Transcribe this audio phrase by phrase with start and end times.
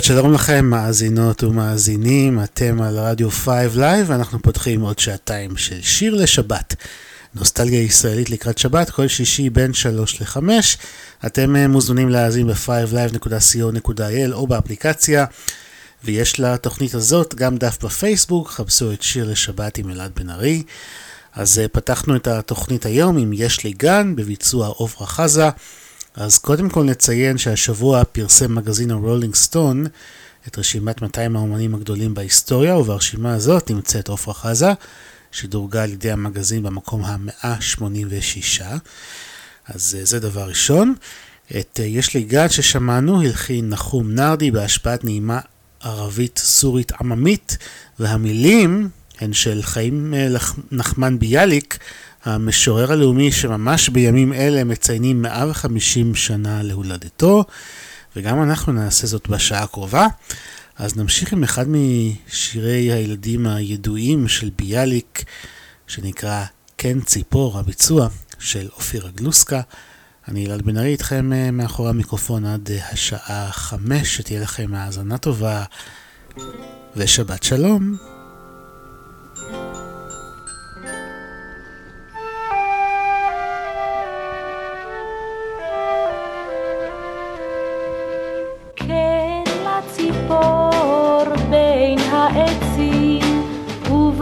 [0.00, 5.82] שבת שלום לכם, מאזינות ומאזינים, אתם על רדיו 5 לייב, ואנחנו פותחים עוד שעתיים של
[5.82, 6.74] שיר לשבת.
[7.34, 10.38] נוסטלגיה ישראלית לקראת שבת, כל שישי בין 3 ל-5.
[11.26, 15.24] אתם אה, מוזמנים להאזין ב-5live.co.il או באפליקציה,
[16.04, 20.62] ויש לתוכנית הזאת גם דף בפייסבוק, חפשו את שיר לשבת עם אלעד בן ארי.
[21.34, 25.48] אז אה, פתחנו את התוכנית היום עם יש לי גן, בביצוע עופרה חזה.
[26.14, 29.86] אז קודם כל נציין שהשבוע פרסם מגזין הרולינג סטון
[30.48, 34.72] את רשימת 200 האומנים הגדולים בהיסטוריה, וברשימה הזאת נמצאת עפרה חזה,
[35.32, 38.62] שדורגה על ידי המגזין במקום ה-186.
[39.68, 40.94] אז אה, זה דבר ראשון.
[41.60, 45.40] את אה, יש לי גד ששמענו, הלחין נחום נרדי בהשפעת נעימה
[45.80, 47.58] ערבית סורית עממית,
[47.98, 48.88] והמילים
[49.20, 50.28] הן של חיים אה,
[50.72, 51.78] נחמן ביאליק,
[52.24, 57.44] המשורר הלאומי שממש בימים אלה מציינים 150 שנה להולדתו,
[58.16, 60.06] וגם אנחנו נעשה זאת בשעה הקרובה.
[60.76, 65.24] אז נמשיך עם אחד משירי הילדים הידועים של ביאליק,
[65.86, 66.44] שנקרא
[66.78, 69.60] "כן ציפור", הביצוע של אופירה גלוסקה.
[70.28, 75.18] אני אלעד בן ארי איתכם אה, מאחורי המיקרופון עד אה, השעה חמש, שתהיה לכם האזנה
[75.18, 75.64] טובה
[76.96, 78.19] ושבת שלום.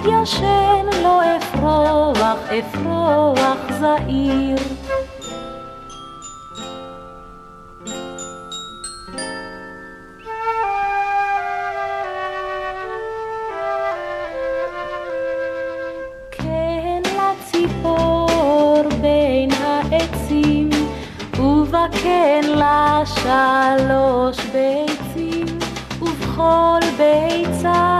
[0.00, 4.56] אתיישן, לא אפרוח, אפרוח זעיר.
[16.30, 20.70] כן לציפור בין העצים,
[22.42, 25.58] לה שלוש ביצים,
[26.02, 27.99] ובכל ביצה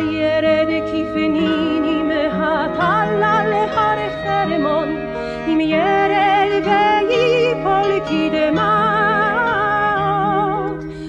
[0.00, 4.88] یرد کیفنین ایم حتال لحر خرمان
[5.46, 6.68] ایم یرد
[7.10, 9.16] گی پلکی دمات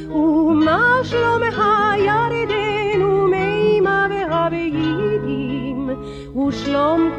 [0.09, 5.97] او مشلوم هایردن او میما به غبیدیم
[6.33, 7.11] او شلوم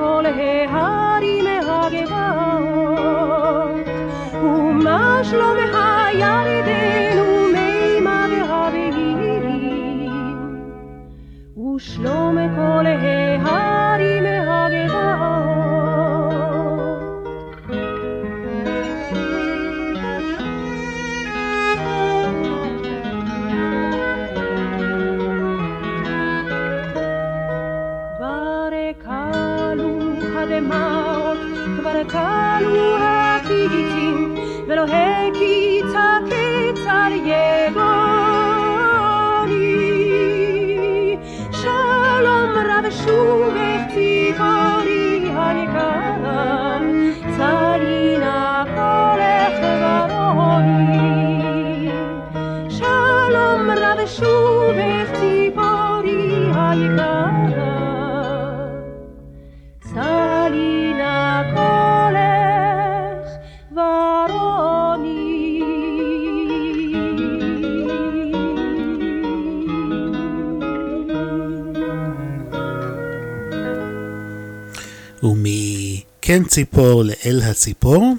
[76.28, 78.14] כן ציפור לאל הציפור.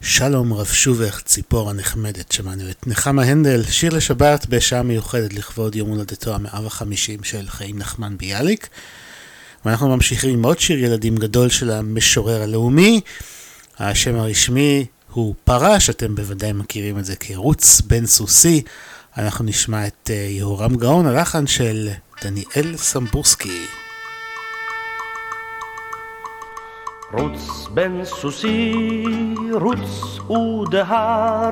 [0.00, 5.88] שלום רב שובך, ציפור הנחמדת, שמענו את נחמה הנדל, שיר לשבת בשעה מיוחדת לכבוד יום
[5.88, 8.68] הולדתו המאה וחמישים של חיים נחמן ביאליק.
[9.64, 13.00] ואנחנו ממשיכים עם עוד שיר ילדים גדול של המשורר הלאומי.
[13.78, 18.62] השם הרשמי הוא פרש, אתם בוודאי מכירים את זה כרוץ בן סוסי.
[19.18, 21.88] אנחנו נשמע את אה, יהורם גאון, הלחן של
[22.22, 23.83] דניאל סמבורסקי.
[27.18, 28.74] רוץ בן סוסי,
[29.60, 31.50] רוץ ודהר,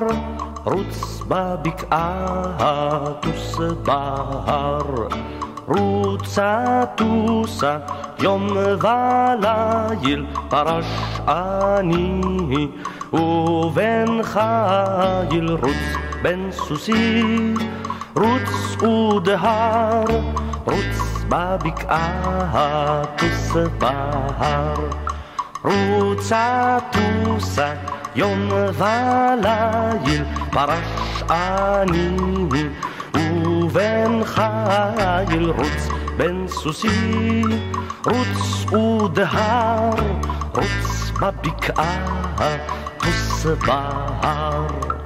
[0.65, 5.07] רוץ בבקעה, טוס בהר.
[5.67, 7.77] רוצה טוסה
[8.19, 10.85] יום וליל, פרש
[11.27, 12.21] אני
[13.13, 15.49] ובן חיל.
[15.49, 15.83] רוץ
[16.21, 17.23] בן סוסי,
[18.15, 20.03] רוץ ודהר,
[20.65, 25.12] רוץ בבקעה, טוס בהר.
[25.63, 27.73] רוצה טוסה
[28.15, 32.17] יום וליל, פרש אני
[33.13, 37.43] ובן חיל רוץ בן סוסי,
[38.05, 39.89] רוץ ודהר,
[40.55, 42.05] רוץ בבקעה,
[42.97, 45.02] טוס בהר.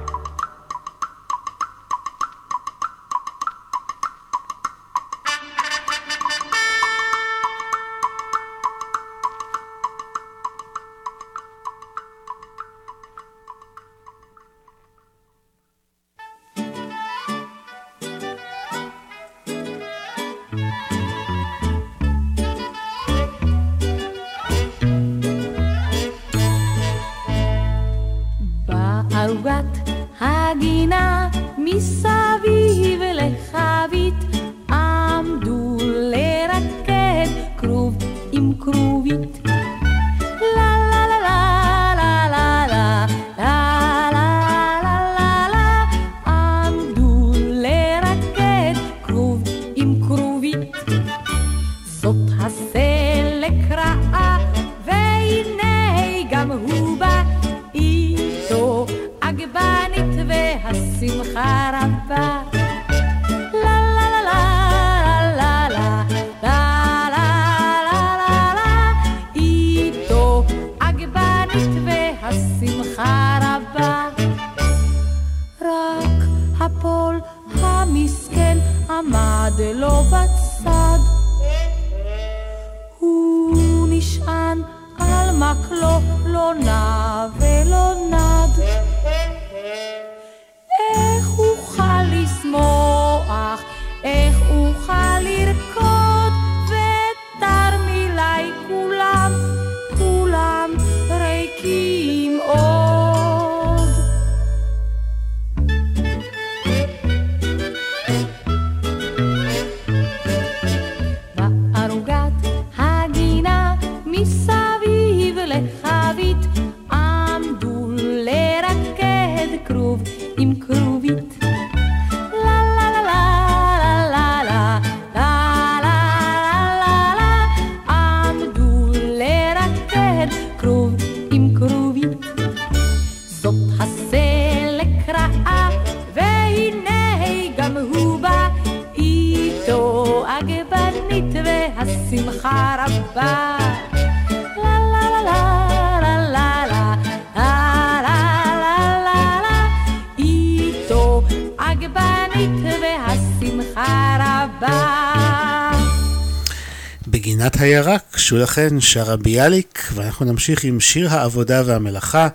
[158.28, 162.28] ביקשו לכן שרה ביאליק, ואנחנו נמשיך עם שיר העבודה והמלאכה,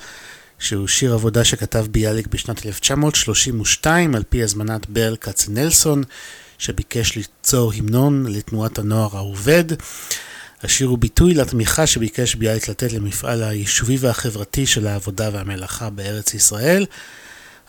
[0.59, 6.03] שהוא שיר עבודה שכתב ביאליק בשנת 1932 על פי הזמנת ברל כצנלסון,
[6.57, 9.63] שביקש ליצור המנון לתנועת הנוער העובד.
[10.63, 16.85] השיר הוא ביטוי לתמיכה שביקש ביאליק לתת למפעל היישובי והחברתי של העבודה והמלאכה בארץ ישראל.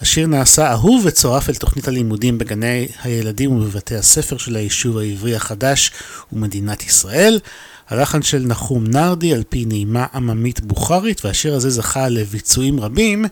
[0.01, 5.91] השיר נעשה אהוב וצורף אל תוכנית הלימודים בגני הילדים ובבתי הספר של היישוב העברי החדש
[6.33, 7.39] ומדינת ישראל.
[7.89, 13.25] הלחן של נחום נרדי על פי נעימה עממית בוכרית, והשיר הזה זכה לביצועים רבים.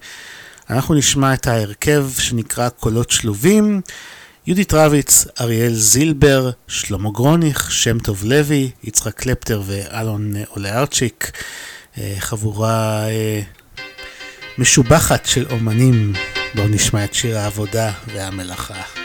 [0.71, 3.81] אנחנו נשמע את ההרכב שנקרא קולות שלובים.
[4.47, 11.31] יהודית רביץ, אריאל זילבר, שלמה גרוניך, שם טוב לוי, יצחק קלפטר ואלון אולארצ'יק.
[11.99, 13.41] אה, חבורה אה,
[14.59, 16.13] משובחת של אומנים.
[16.55, 19.02] בואו נשמע את שיר העבודה והמלאכה.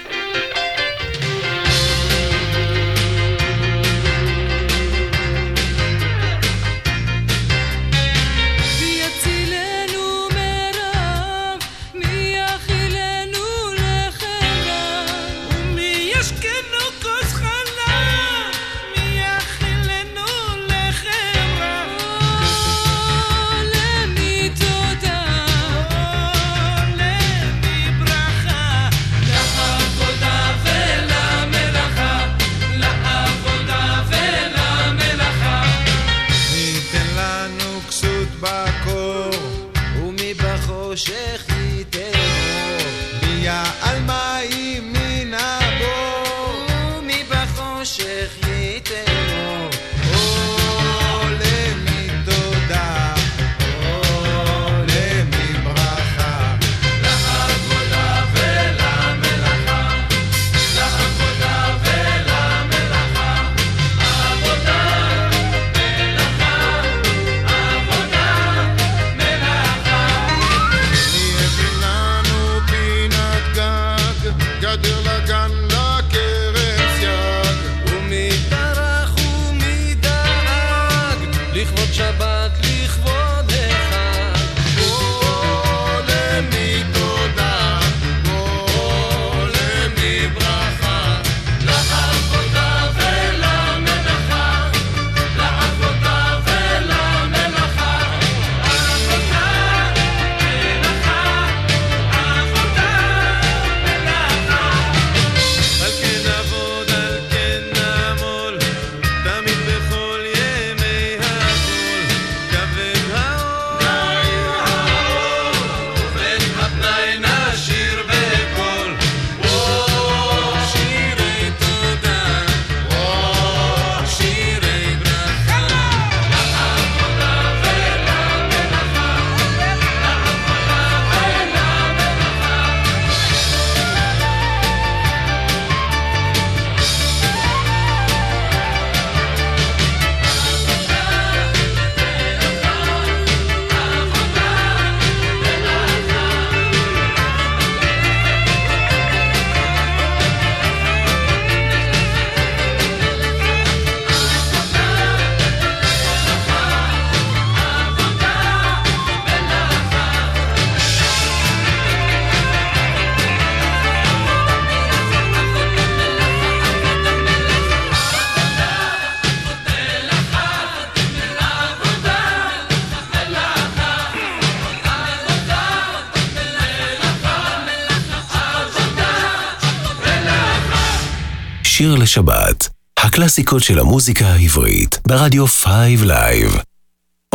[182.17, 182.69] לשבת,
[182.99, 186.57] הקלאסיקות של המוזיקה העברית, ברדיו 5 לייב.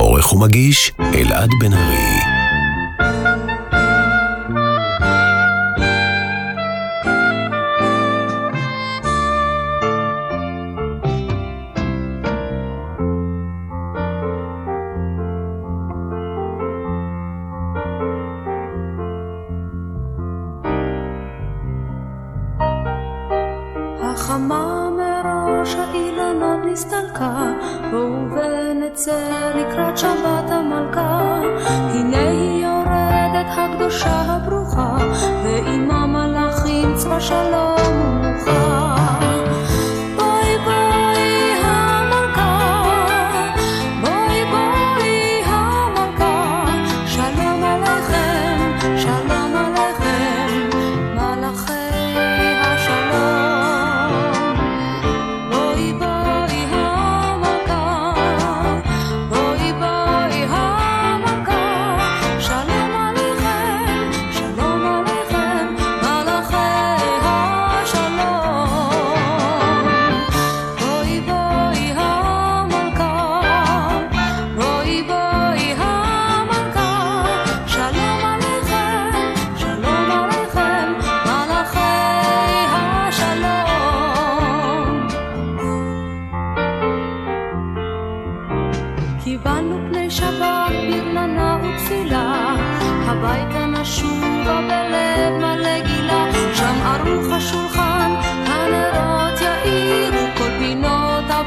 [0.01, 2.32] עורך ומגיש, אלעד בן ארי.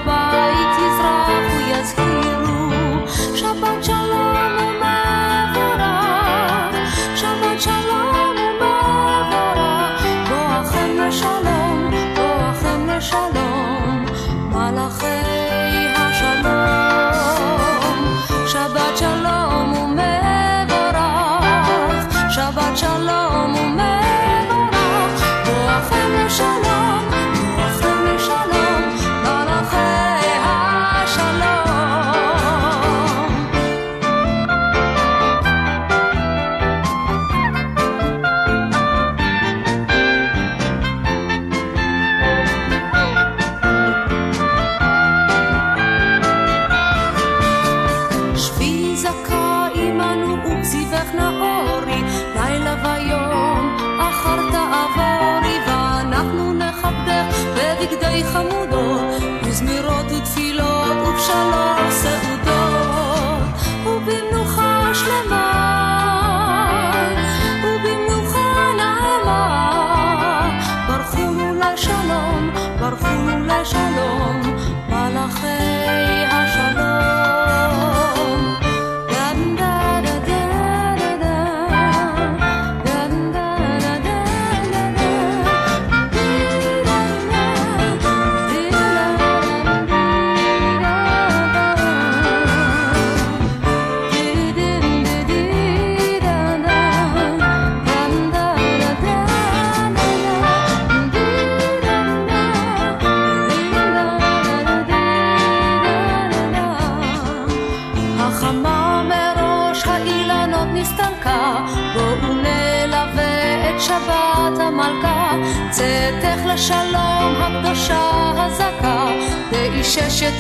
[0.03, 0.44] bye.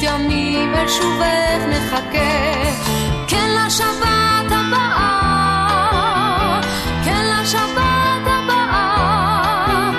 [0.05, 2.53] ימים אל שובך נחכה,
[3.27, 5.91] כן לשבת הבאה,
[7.05, 9.91] כן לשבת הבאה,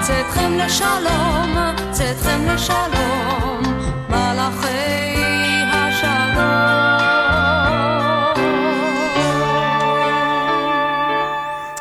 [0.00, 1.56] צאתכם לשלום,
[1.90, 3.62] צאתכם לשלום,
[4.08, 5.06] מלאכי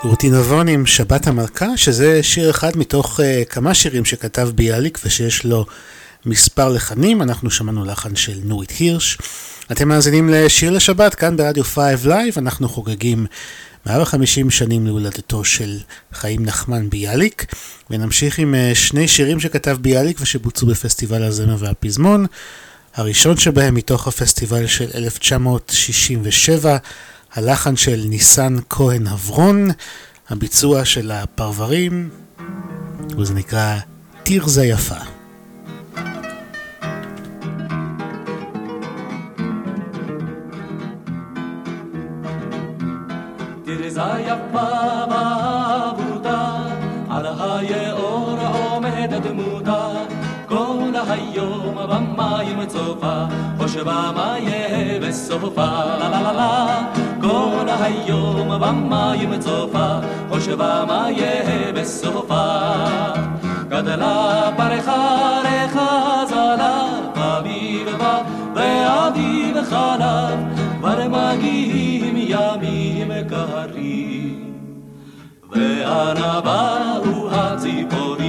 [0.03, 5.45] רותי נבון עם שבת המלכה, שזה שיר אחד מתוך uh, כמה שירים שכתב ביאליק ושיש
[5.45, 5.65] לו
[6.25, 7.21] מספר לחנים.
[7.21, 9.17] אנחנו שמענו לחן של נורית הירש.
[9.71, 13.25] אתם מאזינים לשיר לשבת כאן ברדיו 5 Live, אנחנו חוגגים
[13.85, 15.77] 150 שנים להולדתו של
[16.13, 17.45] חיים נחמן ביאליק,
[17.89, 22.25] ונמשיך עם uh, שני שירים שכתב ביאליק ושבוצעו בפסטיבל הזמר והפזמון.
[22.95, 26.77] הראשון שבהם מתוך הפסטיבל של 1967,
[27.33, 29.69] הלחן של ניסן כהן הברון,
[30.29, 32.09] הביצוע של הפרברים,
[33.17, 33.77] וזה נקרא
[34.23, 35.14] תרזה יפה.
[43.95, 44.67] תרזה יפה
[45.10, 46.58] ואהובתה,
[47.10, 49.88] על היאור עומדת דמותה,
[50.47, 53.23] כל היום במים צופה,
[53.58, 55.65] חושבה מה יהיה בסופה,
[55.99, 56.81] לה לה לה לה
[57.21, 59.88] כל היום במים צופה,
[60.29, 62.45] חושבה מה יהיה בסופה.
[63.67, 68.21] גדלה פרחה רחזלה, אביב בא
[68.55, 70.39] ואביב חלב,
[70.79, 72.74] כבר מגיעים ימים קרים,
[75.56, 78.26] ואנה באו הציפורים.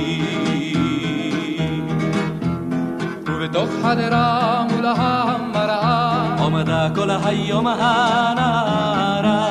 [3.27, 9.49] ובתוך חדרה מול המראה עומדה כל היום הנערה,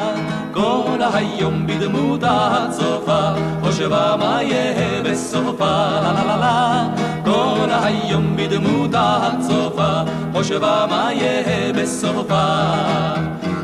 [0.52, 3.22] כל היום בדמותה הצופה,
[3.62, 6.88] חושבה מה יהיה בסופה, לה לה לה
[7.26, 10.02] כל היום בדמותה הצופה,
[10.34, 12.46] חושבה מה יהיה בסופה.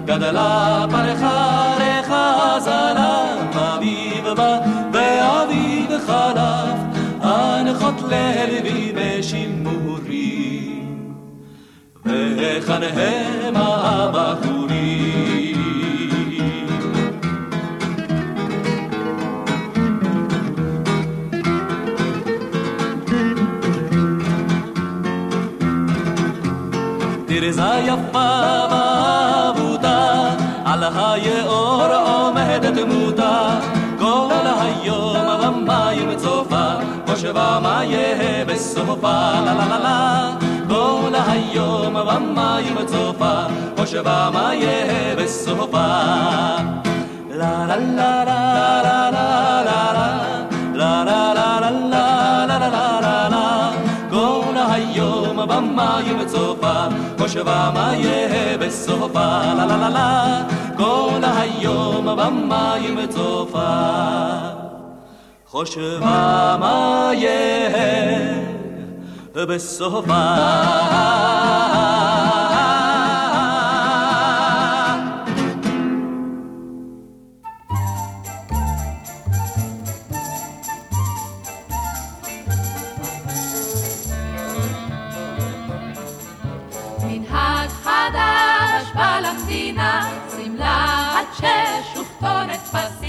[0.06, 4.60] גדלה פרחה רחזלה, אביב בא
[4.94, 6.80] ואביב חלף,
[7.22, 9.82] הנחות ללוי בשימורים.
[12.06, 14.72] והיכן הם הבחורים?
[27.28, 28.91] תרזה יפה
[37.62, 40.32] חושבה מה יהיה בסופה, לה לה לה לה
[40.70, 43.34] כל היום במים צופה,
[43.78, 45.88] חושבה מה יהיה בסופה.
[47.30, 49.84] לה לה לה לה לה לה לה
[50.74, 53.72] לה לה לה לה לה לה לה לה לה
[54.10, 56.74] כל היום במים צופה,
[57.20, 60.44] חושבה מה יהיה בסופה, לה לה לה לה
[60.78, 64.61] כל היום במים צופה,
[65.52, 66.76] khoshma ma
[67.12, 67.40] ye
[67.74, 68.42] hai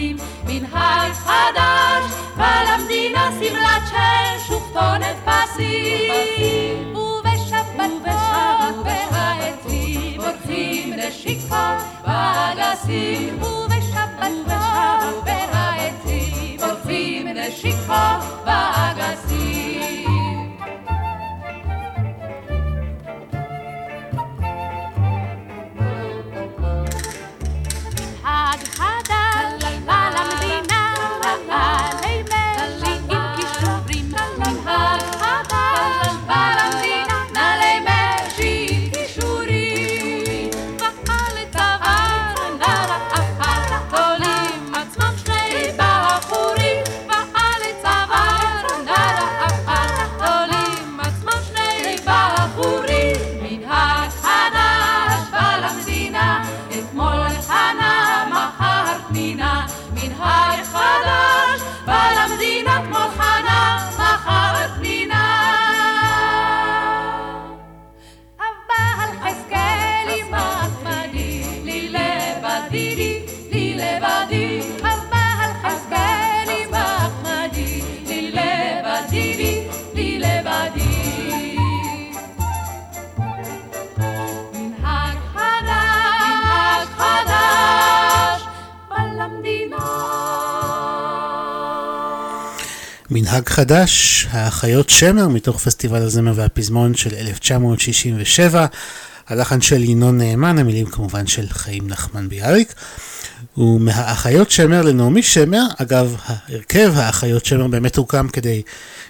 [0.02, 6.96] מתחילים מנהג חדש, ועל המדינה שמלת של שוכתונת פסים.
[6.96, 8.12] ובשבתות
[8.84, 18.41] והעצים הולכים לשיקות באגסים, ובשבתות והעצים הולכים לשיקות
[93.32, 98.66] מנהג חדש, האחיות שמר מתוך פסטיבל הזמר והפזמון של 1967,
[99.28, 102.74] הלחן של ינון נאמן, המילים כמובן של חיים נחמן ביאליק.
[103.56, 108.62] ומהאחיות שמר לנעמי שמר, אגב, ההרכב האחיות שמר באמת הוקם כדי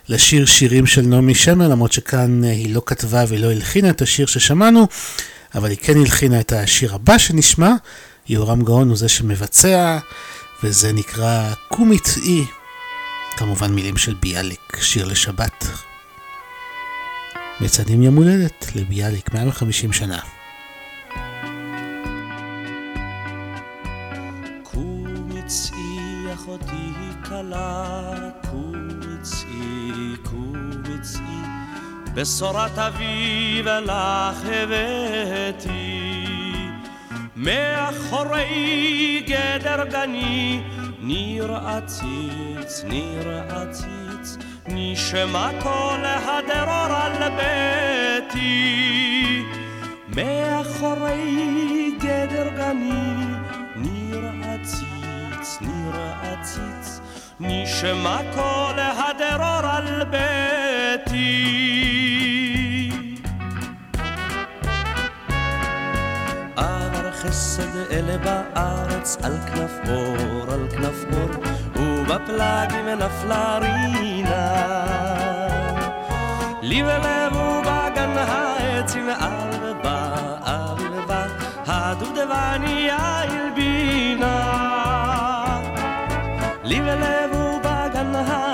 [0.09, 4.87] לשיר שירים של נעמי שמר, למרות שכאן היא לא כתבה ולא הלחינה את השיר ששמענו,
[5.55, 7.73] אבל היא כן הלחינה את השיר הבא שנשמע,
[8.29, 9.99] יהורם גאון הוא זה שמבצע,
[10.63, 12.45] וזה נקרא "קומי צאי",
[13.33, 15.67] כמובן מילים של ביאליק, שיר לשבת.
[17.61, 20.19] מציינים יום הולדת לביאליק, 150 שנה.
[32.15, 36.03] בשורת אביב לך הבאתי.
[37.37, 40.63] מאחורי גדר גני,
[41.03, 44.37] ניר עציץ, ניר עציץ,
[44.69, 48.63] נשמתו להדרור על ביתי.
[50.17, 53.25] מאחורי גדר גני,
[53.77, 57.01] ניר עציץ, ניר עציץ,
[57.41, 61.82] נשמתו להדרור על ביתי.
[67.23, 71.31] חסד אלה בארץ על כנף אור, על כנף אור,
[71.77, 74.85] ובפלגים נפלה רינה.
[76.63, 81.27] לי ולב ובגן העצים על ובא,
[81.67, 84.39] הדובדבניה הלבינה.
[86.65, 88.52] לי ולב ובגן העצים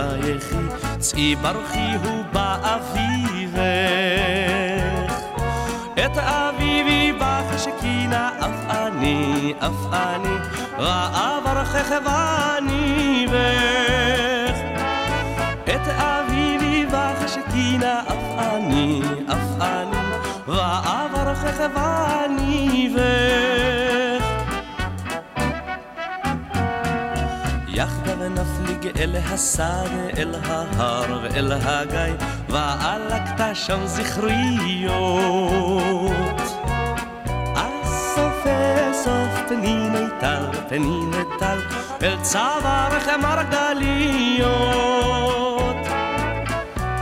[0.00, 0.56] ויחי
[0.98, 3.60] צאי ברוכי הוא באביבך.
[5.94, 10.34] את אביבי בחשקינה אף אני אף אני
[10.78, 14.58] ראה ברכך ואני בך
[15.64, 19.96] את אביבי בחשקינה אף אני אף אני
[20.48, 24.24] ראה ברכך ואני בך
[27.68, 28.22] יחדיו
[28.80, 32.14] נפליג אל השדה, אל ההר ואל הגיא,
[32.48, 34.92] ועלקת שם זכריות.
[37.54, 38.46] אסוף
[38.90, 41.58] אסוף פניני טל, פניני טל,
[42.02, 44.50] אל צווארך מרגליות.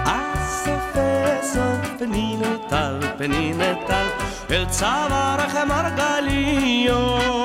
[0.04, 0.96] אסוף
[1.40, 4.06] אסוף פניני טל, פניני טל,
[4.50, 7.38] אל צווארך מרגליות.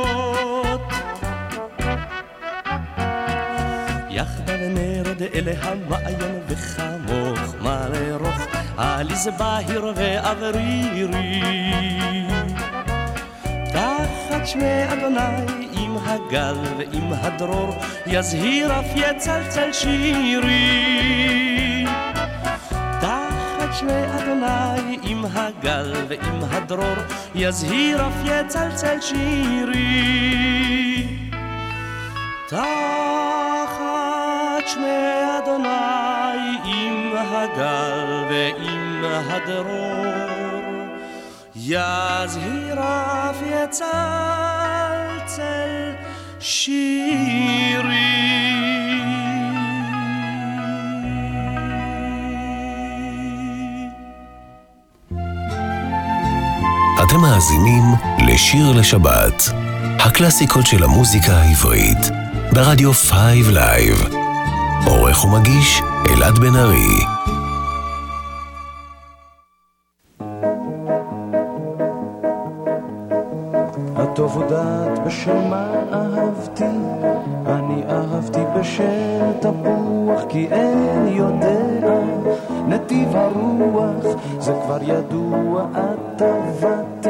[5.33, 11.41] נרד אל המעיין וחמוך מלרוך עליז בהיר ואוורירי.
[13.73, 20.65] תחת שמי אדוני עם הגל ועם הדרור יזהיר אף יצלצל שירי.
[23.01, 26.97] תחת שמי אדוני עם הגל ועם הדרור
[27.35, 30.23] יזהיר אף יצלצל שירי.
[32.47, 33.62] תחת
[34.65, 34.83] שמי
[35.37, 40.33] אדוני עם הגל ועם הדרור
[41.55, 43.93] יזהיר אף יצלצל
[46.39, 48.23] שירי
[57.03, 57.83] אתם מאזינים
[58.27, 59.43] לשיר לשבת,
[59.99, 61.97] הקלאסיקות של המוזיקה העברית,
[62.53, 63.11] ברדיו 5
[63.47, 64.32] לייב.
[64.87, 67.05] עורך ומגיש אלעד בן ארי.
[73.95, 76.63] הטוב הודעת בשם מה אהבתי,
[77.45, 81.63] אני אהבתי בשל תפוח, כי אין יודע.
[82.67, 87.09] נתיב הרוח, זה כבר ידוע, את עבדתי,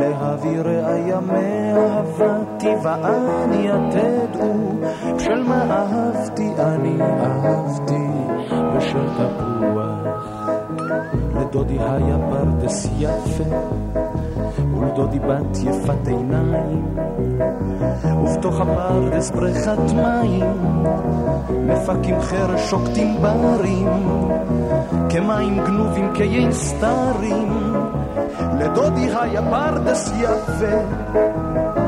[0.00, 4.80] להביא ראיה מאהבתי, ואני תדעו,
[5.16, 8.06] בשל מה אהבתי, אני אהבתי
[8.76, 9.60] בשל תפוח.
[11.40, 13.44] לדודי היה פרדס יפה
[14.74, 16.86] ולדודי בת יפת עיניים
[18.22, 20.44] ובתוך הפרדס בריכת מים
[21.50, 23.88] מפקים חרש שוקטים ברים
[25.08, 27.70] כמים גנובים כיין סתרים.
[28.60, 30.76] לדודי היה פרדס יפה,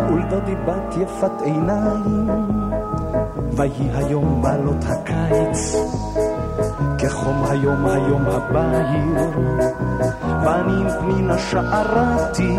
[0.09, 2.31] ולדודי בת יפת עיניים.
[3.57, 5.77] ויהי היום בעלות הקיץ,
[6.99, 9.31] כחום היום היום הבהיר.
[10.45, 12.57] בנים פנינה שערתי,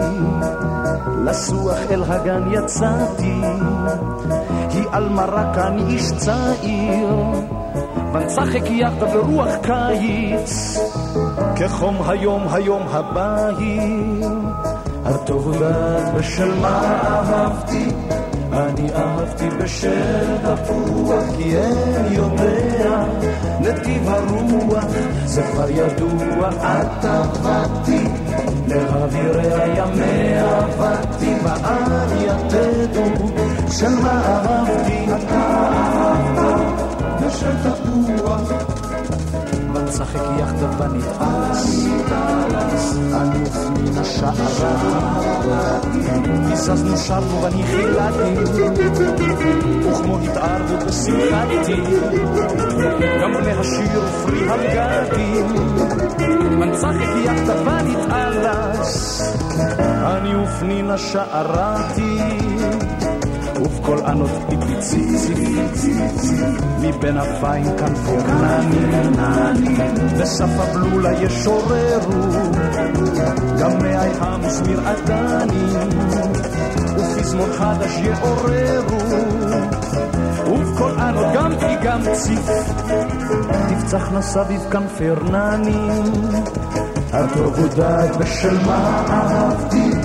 [1.26, 3.42] לסוח אל הגן יצאתי,
[4.70, 7.08] היא על מרק אני איש צעיר,
[8.14, 10.78] ונצחק יחד ברוח קיץ,
[11.64, 14.30] כחום היום היום הבהיר.
[15.06, 17.90] הטוב דעת בשל מה אהבתי,
[18.54, 23.04] אני אהבתי בשל תפוח, כי אין יודע
[23.60, 24.84] נתיב הרוח,
[25.26, 28.08] זה כבר ידוע, את עבדתי,
[28.68, 33.28] לאווירי הימי עבדתי, ואל יתדו
[33.72, 38.63] של מה אהבתי, אתה אהבת בשל תפוח.
[40.14, 41.88] ונשחק יחדיו ונתעלס,
[43.14, 43.40] אני
[43.84, 45.00] מן השערה,
[46.52, 48.60] הזזנו שרנו ואני חילדתי,
[49.90, 51.82] וכמו התערבות בשמחתי,
[53.22, 55.46] גם להשאיר פרי הגדים,
[56.62, 56.96] ונשחק
[57.26, 59.22] יחדיו ונתעלס,
[60.04, 62.43] אני ופנינה שערתי.
[63.64, 65.34] ובקול ענות פיפי ציצי,
[66.80, 69.76] מבין אפיים כנפו כנני,
[70.18, 72.12] וסף הבלולה ישוררו,
[73.60, 75.64] גם מאי המזמיר עדני,
[76.98, 78.98] ופזמון חדש יעוררו,
[80.48, 82.50] ובקול ענות גם כי גם ציף,
[83.70, 86.04] תפצחנה סביב כנפי רננים,
[87.14, 90.03] הטוב הוא דעת בשל מה אהבתי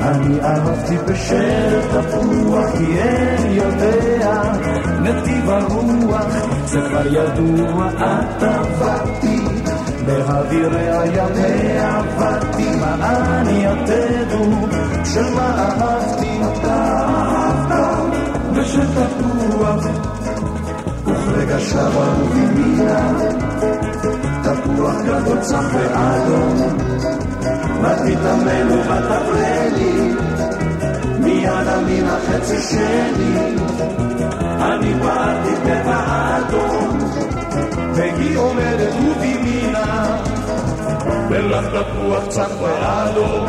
[0.00, 4.42] אני אהבתי בשל תפוח, כי אין יודע.
[5.02, 6.26] נתיב הרוח,
[6.66, 9.40] זה כבר ידוע, את עבדתי,
[10.06, 12.96] באווירי הימי עבדתי, מה
[13.40, 14.66] אני יתדו,
[15.04, 16.40] של מה אהבתי,
[18.52, 19.86] בשל תפוח,
[21.06, 23.12] וכרגע שבה ובימינה,
[24.42, 27.19] תפוח גדול צח ואדום.
[27.80, 30.14] ותתאמן ותפרה לי
[31.18, 33.56] מיד מן החצי שלי
[34.60, 35.50] אני פעלתי
[35.82, 36.98] אדום
[37.94, 40.16] והיא עומדת ובימינה
[41.30, 43.46] ולך תפוח צח ואדום.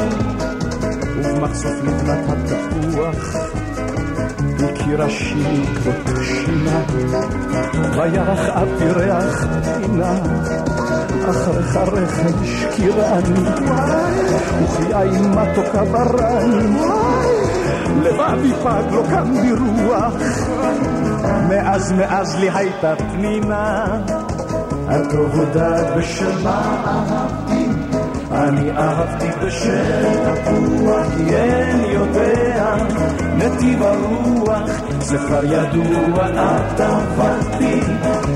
[1.18, 3.36] ובמחשוף נקלט התפוח
[4.64, 6.82] הכירה שיני כבוד שינה
[7.96, 9.46] וירח אבי ריח
[9.76, 10.14] פינה
[11.30, 13.50] אחריך רחם השקירני
[14.64, 16.78] וחיי מתוקה ברני
[18.02, 20.14] לבבי פג לא קם ברוח.
[21.50, 23.86] מאז מאז לי הייתה פנינה
[24.88, 27.66] הטוב הודעת בשל מה אהבתי
[28.32, 32.76] אני אהבתי בשל תפוח כי אין יודע
[33.38, 34.41] נתיב הרוח
[35.04, 37.80] זה כבר ידוע את עבדתי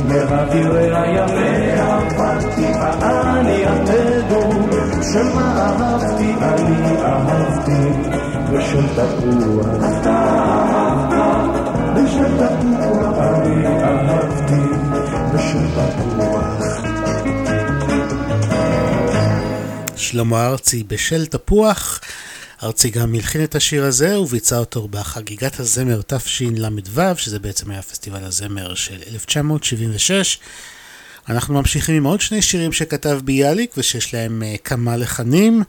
[0.10, 2.65] לאווירי הימי עבדתי
[3.04, 4.49] אני יתדו
[5.13, 7.89] של מה אהבתי אני אהבתי
[8.51, 10.12] בשל תפוח אתה
[10.71, 14.62] אהבת בשל תפוח אני אהבתי
[15.33, 16.06] בשל תפוח
[19.96, 22.00] שלמה ארצי בשל תפוח.
[22.65, 28.23] ארצי גם הלחין את השיר הזה וביצע אותו בחגיגת הזמר תשל"ו, שזה בעצם היה פסטיבל
[28.23, 30.39] הזמר של 1976.
[31.29, 35.63] אנחנו ממשיכים עם עוד שני שירים שכתב ביאליק ושיש להם uh, כמה לחנים,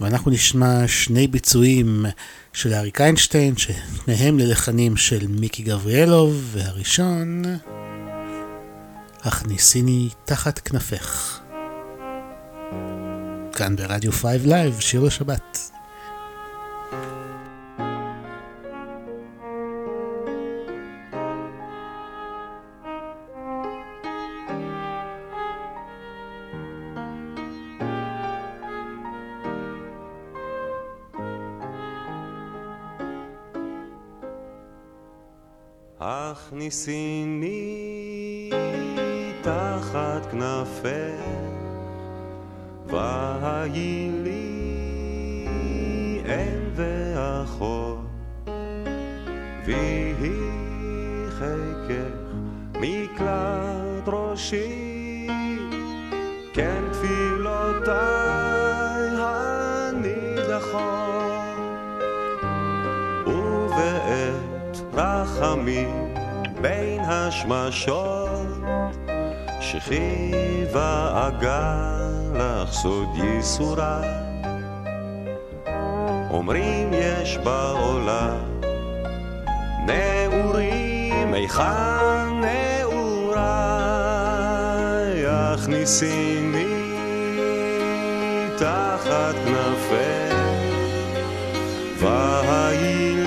[0.00, 2.06] ואנחנו נשמע שני ביצועים
[2.52, 7.42] של אריק איינשטיין, שניהם ללחנים של מיקי גבריאלוב, והראשון,
[9.22, 11.38] הכניסיני תחת כנפך.
[13.52, 15.73] כאן ברדיו 5 לייב, שיר לשבת.
[36.34, 37.70] הכניסיני
[39.42, 41.22] תחת כנפך
[42.86, 45.44] ויהי לי
[46.26, 47.98] אם ואחות,
[49.66, 50.40] ויהי
[51.30, 52.14] חיקך
[52.80, 55.28] מקלט ראשי,
[56.54, 57.94] כן תפילותיי
[59.90, 60.74] הנידחות,
[63.26, 66.13] ובעת רחמים
[66.64, 68.46] בין השמשות
[69.74, 70.30] המשכי
[70.72, 74.08] ואגל לך סוד ייסוריי.
[76.30, 78.60] אומרים יש בעולם
[79.86, 83.44] נעורים, היכן נעוריי?
[85.26, 86.64] הכניסיני
[88.56, 90.34] תחת כנפי
[91.98, 93.23] והי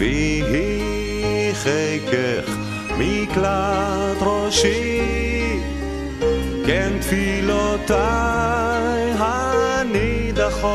[0.00, 2.56] ויהי חיקך
[2.98, 5.00] מקלט ראשי.
[6.66, 7.98] כן תפילותיי
[9.18, 10.70] הנידחות.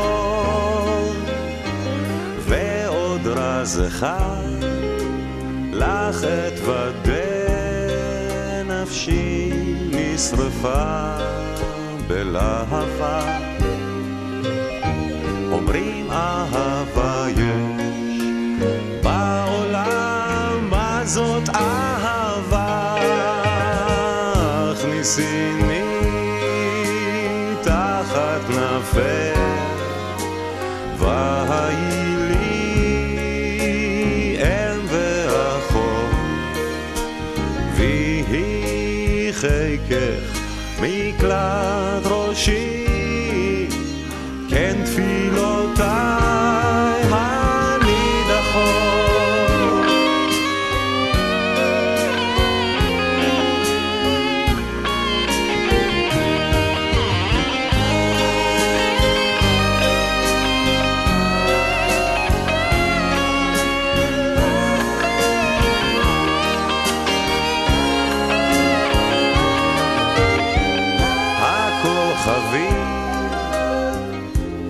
[2.38, 4.62] ועוד רז אחד
[5.72, 7.12] לך אתוודה
[8.64, 9.52] נפשי
[9.90, 11.16] נשרפה
[12.08, 13.38] בלהבה.
[15.52, 16.85] אומרים אהבה
[21.58, 21.95] זאת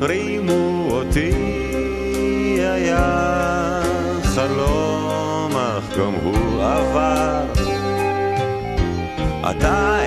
[0.00, 1.30] רימו אותי
[2.58, 3.82] היה
[4.22, 7.44] חלום אך גם הוא עבר.
[9.50, 10.05] אתה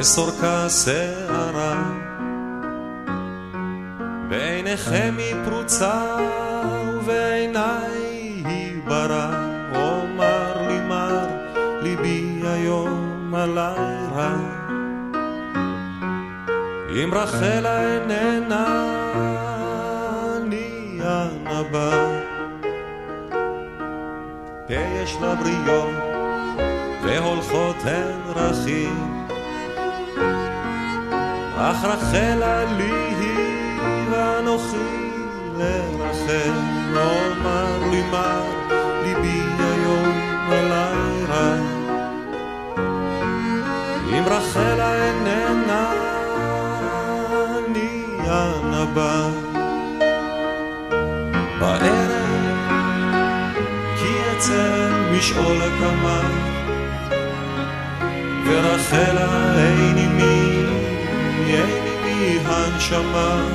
[0.00, 1.92] וסורקה שערה.
[4.28, 6.16] בעיניכם היא פרוצה
[6.94, 7.98] ובעיניי
[8.44, 9.30] היא ברא
[9.74, 11.26] אומר לי מר
[11.82, 14.36] ליבי היום עלי רע.
[16.90, 18.66] אם רחלה איננה
[20.36, 22.20] אני הנבא
[24.68, 25.94] יש לה בריות
[27.02, 29.19] והולכות הן רכיב.
[31.70, 34.76] אך רחלה לי היא ואנוכי
[35.58, 36.52] לרחל,
[36.96, 38.40] אומר לי מה
[39.02, 40.20] ליבי היום
[41.28, 41.54] רע.
[44.12, 45.92] אם רחלה איננה
[47.58, 49.28] אני הנבא.
[51.60, 52.20] בערב
[55.20, 56.20] משעול הקמה
[58.46, 60.39] ורחלה אין עימי,
[62.80, 63.48] הנשמה.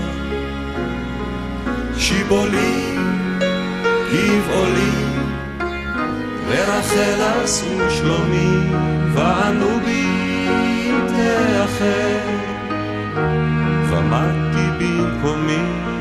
[1.98, 2.96] שיבולי,
[4.12, 4.92] גבעולי,
[6.48, 8.58] ורחל עשו שלומי,
[9.14, 12.20] וענו בי תאחר,
[13.90, 15.95] ומדתי במקומי.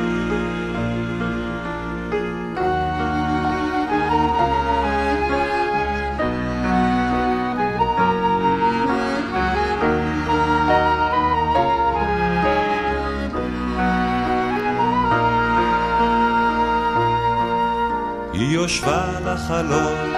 [18.84, 20.12] יושבה לחלום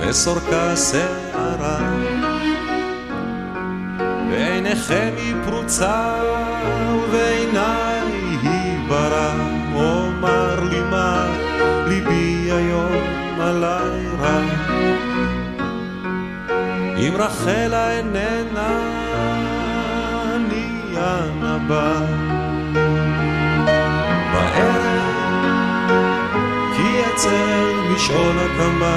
[0.00, 1.78] וסורקה שערה.
[4.30, 6.14] בעיניכם היא פרוצה
[6.94, 8.02] ובעיניי
[8.42, 9.32] היא ברא
[9.74, 11.26] אומר לי מה
[11.86, 14.40] ליבי היום עלי רע.
[16.96, 18.78] אם רחלה איננה
[20.34, 22.00] אני אנה בא
[28.00, 28.96] משעול הקמה.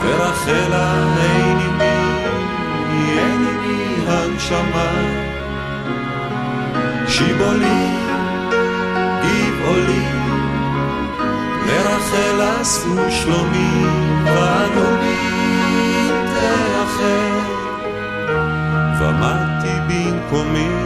[0.00, 1.98] ורחלה אין עימי,
[3.18, 4.90] אין עימי הנשמה.
[7.08, 7.88] שיבולי,
[9.22, 10.04] גבעולי
[11.66, 13.84] לרחל עשו שלומי
[14.24, 15.28] ואנוכי
[16.34, 17.38] תאחר
[19.00, 20.77] ומדתי במקומי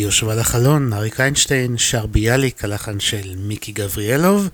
[0.00, 4.48] יושבה לחלון, אריק איינשטיין, שר ביאליק, הלחן של מיקי גבריאלוב.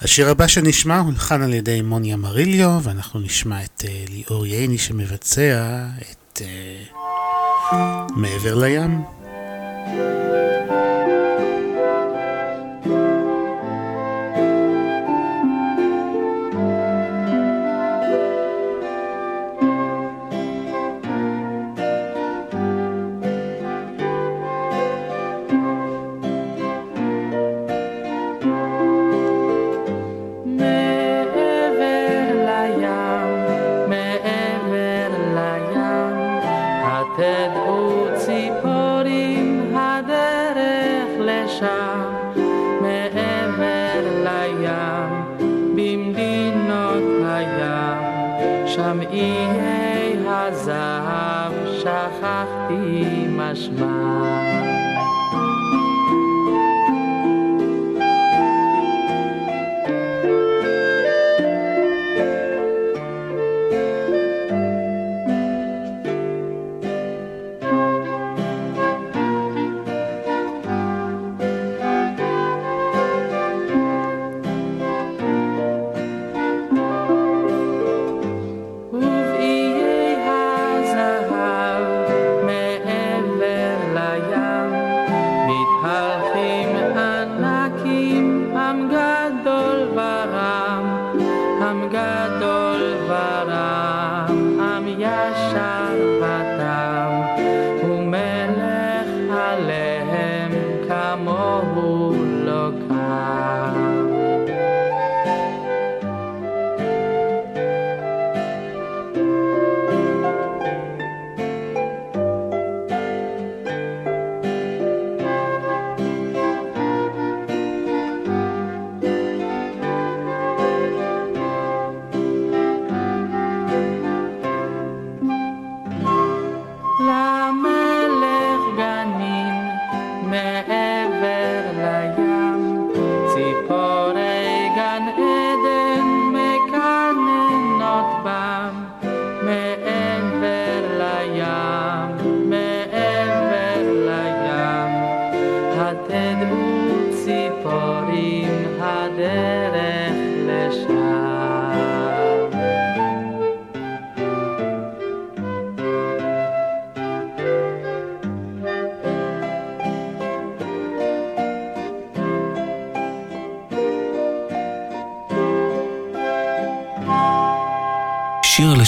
[0.00, 5.86] השיר הבא שנשמע הולחן על ידי מוניה מריליו, ואנחנו נשמע את uh, ליאור ייני שמבצע
[6.10, 7.74] את uh,
[8.16, 9.02] מעבר לים.
[9.90, 10.43] שיר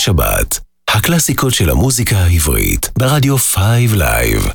[0.07, 3.57] לשבת, הקלאסיקות של המוזיקה העברית ברדיו 5
[3.97, 4.49] לייב.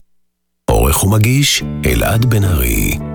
[0.65, 3.11] עורך ומגיש אלעד בן ארי.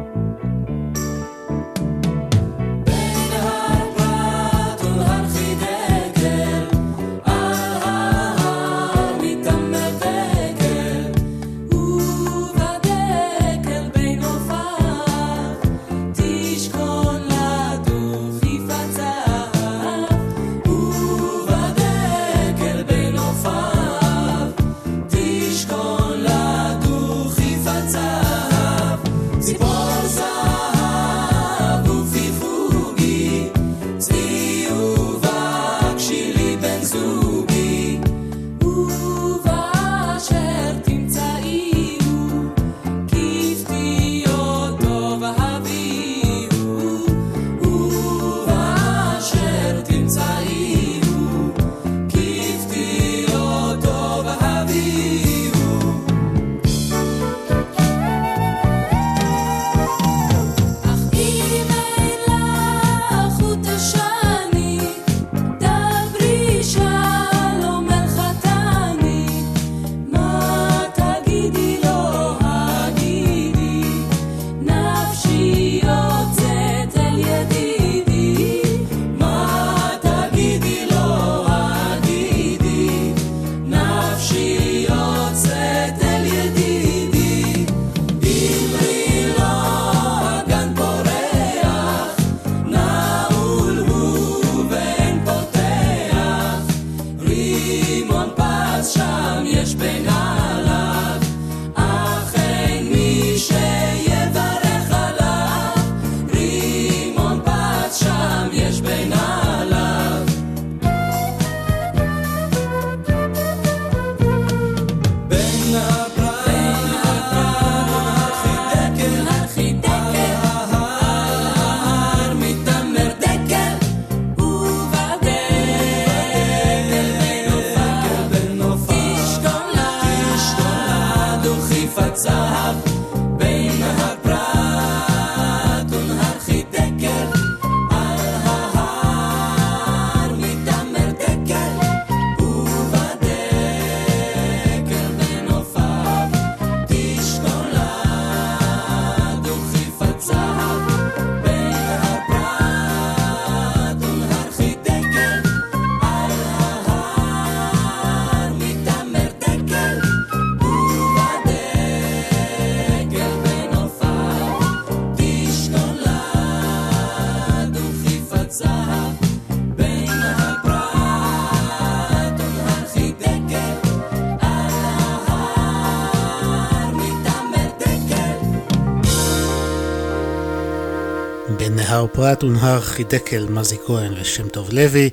[182.16, 185.10] פרט הונהר חידקל, מזי כהן ושם טוב לוי.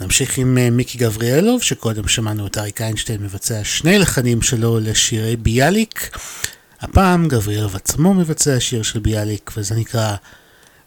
[0.00, 5.36] נמשיך עם אה, מיקי גבריאלוב, שקודם שמענו את אריק איינשטיין מבצע שני לחנים שלו לשירי
[5.36, 6.18] ביאליק.
[6.80, 10.14] הפעם גבריאלוב עצמו מבצע שיר של ביאליק, וזה נקרא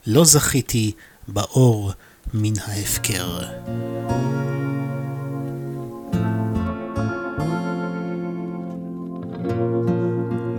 [0.08, 0.92] לא זכיתי
[1.28, 1.92] באור
[2.34, 3.40] מן ההפקר.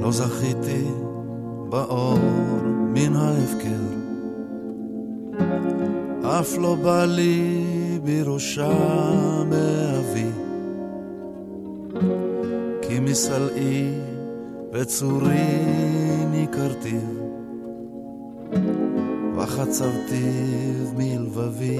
[0.03, 0.85] לא זכיתי
[1.69, 2.19] באור
[2.95, 3.80] מן ההפקר
[6.25, 7.65] אף לא בא לי
[8.05, 8.73] בראשה
[9.51, 10.31] מאבי,
[12.83, 13.95] כי מסלעי
[14.73, 15.65] וצורי
[16.31, 17.01] ניכרתיו,
[19.37, 21.79] וחצבתיו מלבבי.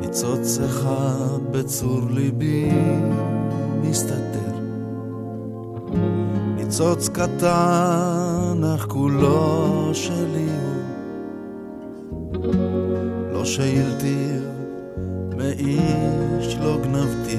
[0.00, 2.70] ניצוץ אחד בצור ליבי
[3.82, 4.58] מסתתר,
[6.56, 10.48] ניצוץ קטן אך כולו שלי.
[13.32, 14.42] לא שאילתיו,
[15.36, 17.38] מאיש לא גנבתיו,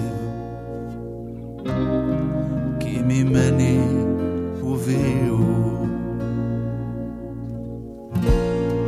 [2.79, 3.79] כי ממני
[4.63, 5.85] הביאו.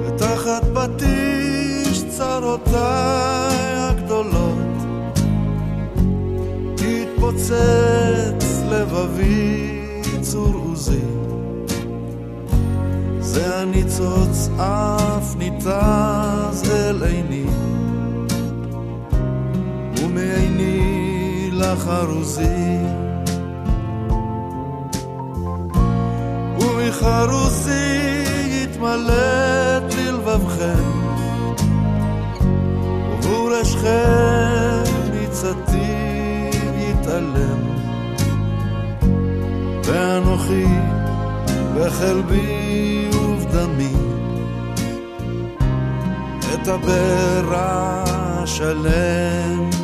[0.05, 4.75] ותחת פטיש צרותיי הגדולות,
[6.81, 9.81] התפוצץ לבבי
[10.21, 10.99] צור עוזי.
[13.35, 17.45] זה הניצוץ אף ניתז אל עיני.
[20.01, 22.77] ומעיני לחרוזי.
[26.59, 28.23] ומחרוזי
[28.63, 30.83] יתמלאת ללבבכם.
[33.11, 34.83] ובורשכם
[35.13, 37.59] מצאתי יתעלם.
[39.85, 40.65] ואנוכי
[41.75, 42.65] בחלבי
[43.55, 43.93] ובדמי
[46.53, 48.03] את הברע
[48.45, 49.74] שלם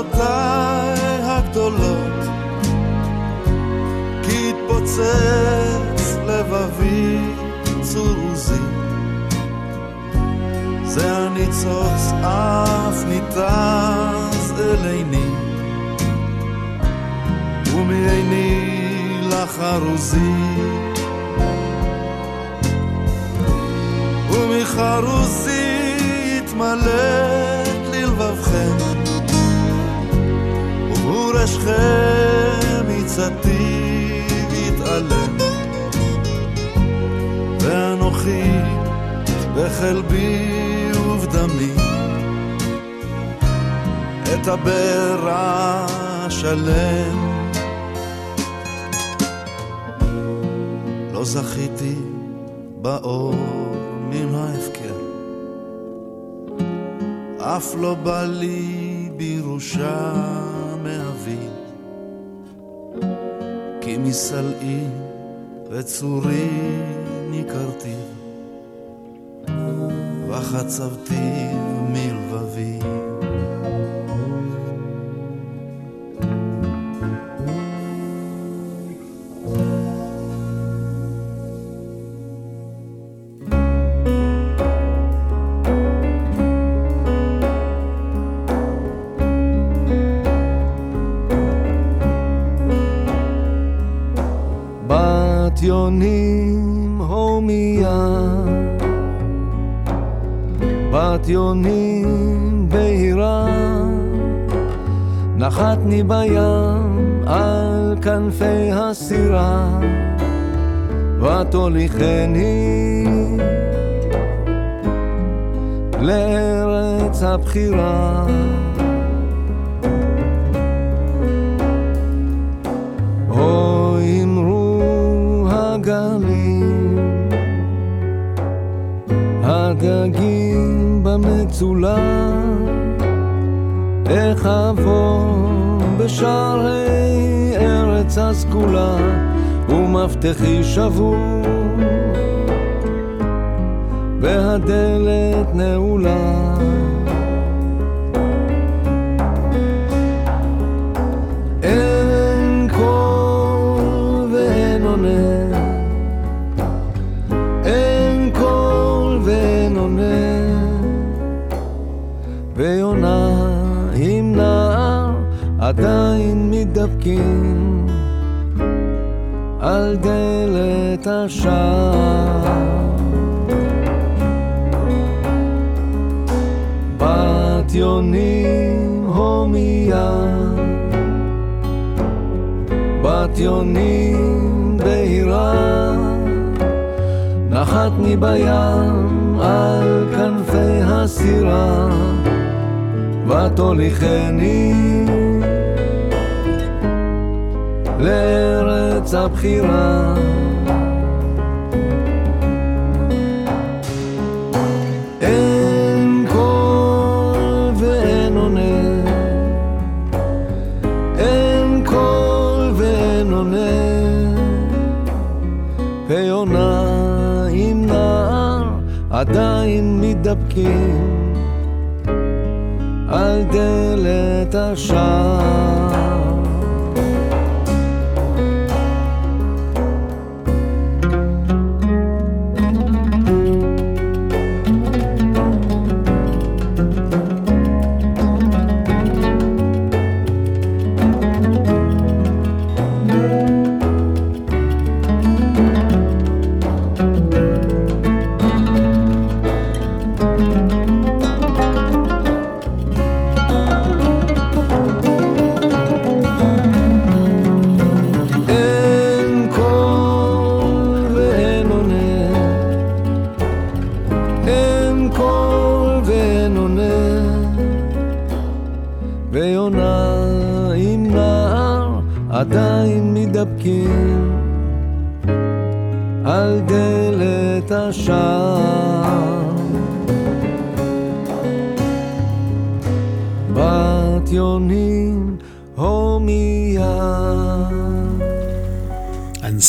[0.00, 2.26] צרותיי הגדולות,
[4.22, 7.18] כי התפוצץ לבבי
[7.82, 8.54] צור עוזי.
[10.84, 15.30] זה הניצוץ אף ניתז אל עיני,
[17.74, 20.34] ומעיני לחרוזי.
[24.32, 25.96] ומחרוזי
[26.38, 28.99] התמלאת ללבבכם,
[31.36, 33.90] השכם מצאתי
[34.52, 35.36] יתעלם
[37.60, 38.50] ואנוכי
[39.56, 40.48] בחלבי
[40.94, 41.72] ובדמי.
[44.34, 47.30] את הבאר השלם.
[51.12, 51.94] לא זכיתי
[52.82, 53.34] באור
[54.10, 54.94] מן ההפקר.
[57.38, 60.59] אף לא בא לי בירושה.
[64.04, 64.84] מסלעי
[65.70, 66.48] וצורי
[67.30, 67.94] ניכרתי
[70.28, 71.54] וחצבתי
[71.92, 72.78] מלבבי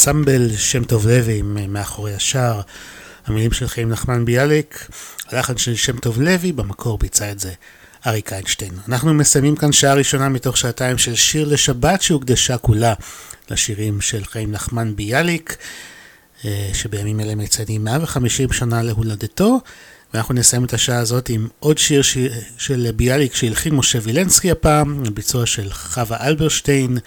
[0.01, 2.61] אנסמבל שם טוב לוי עם מאחורי השער.
[3.25, 4.87] המילים של חיים נחמן ביאליק,
[5.27, 7.51] הלחן של שם טוב לוי, במקור ביצע את זה
[8.07, 8.73] אריק איינשטיין.
[8.87, 12.93] אנחנו מסיימים כאן שעה ראשונה מתוך שעתיים של שיר לשבת שהוקדשה כולה
[13.49, 15.57] לשירים של חיים נחמן ביאליק,
[16.45, 19.59] אה, שבימים אלה מציינים 150 שנה להולדתו.
[20.13, 22.17] ואנחנו נסיים את השעה הזאת עם עוד שיר ש...
[22.57, 26.97] של ביאליק שהלחין משה וילנסקי הפעם, הביצוע של חווה אלברשטיין,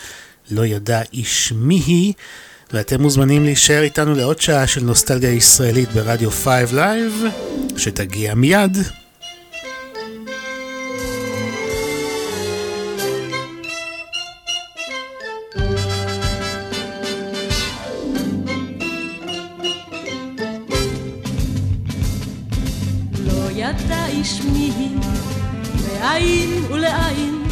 [0.51, 2.13] לא ידע איש מי היא.
[2.73, 7.25] ואתם מוזמנים להישאר איתנו לעוד שעה של נוסטלגיה ישראלית ברדיו 5 לייב,
[7.77, 8.79] שתגיע מיד.
[23.27, 23.51] לא
[26.81, 27.43] מאין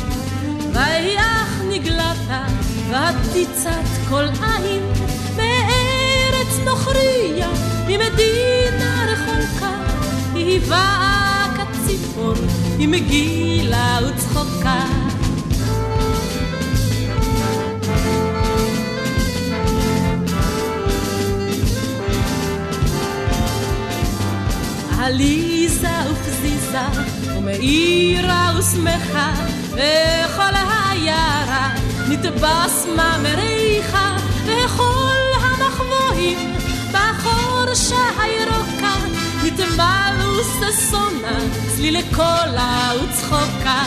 [0.72, 2.46] ויח נגלתה,
[2.92, 4.82] ותצת כל עין,
[5.36, 7.48] בארץ נוכריה,
[7.86, 9.76] ממדינה רחוקה,
[10.34, 12.34] היא באה כציפור,
[12.78, 14.84] עם גילה וצחוקה.
[24.98, 26.78] עליזה ופזיזה,
[27.36, 29.32] ומאירה ושמחה,
[29.70, 31.81] וכל העיירה
[32.12, 36.54] נתבשמה מריחה, וכל המחבואים
[36.92, 38.94] בחורשה הירוקה,
[39.44, 41.38] נתמלאו ששונה,
[41.76, 43.84] צליל קולה וצחוקה.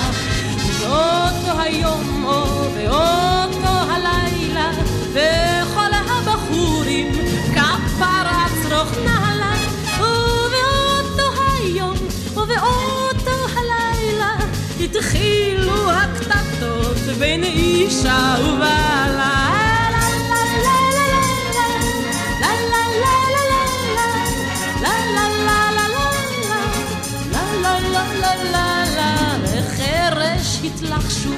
[0.80, 2.44] ובאותו היום או
[2.76, 4.72] באותו הלילה,
[5.12, 7.12] וכל הבחורים
[7.54, 9.54] כפרץ רוך נהלה,
[10.00, 11.98] ובאותו היום
[12.34, 14.36] ובאותו הלילה
[14.80, 16.45] התחילו הקטטות
[17.14, 19.56] בין אישה ובעלה.
[29.56, 31.30] וחרש התלחשו,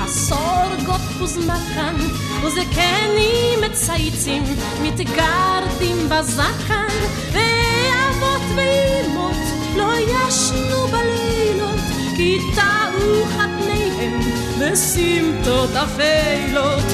[0.00, 1.94] הסורגות וזמקן,
[2.42, 4.42] וזקנים מצייצים,
[4.82, 6.86] מתגרדים בזקן,
[7.32, 9.36] ואבות ואימות
[9.76, 14.20] לא ישנו בלילות, כי טעו חתניהם
[14.60, 16.84] בסמטות אפלות.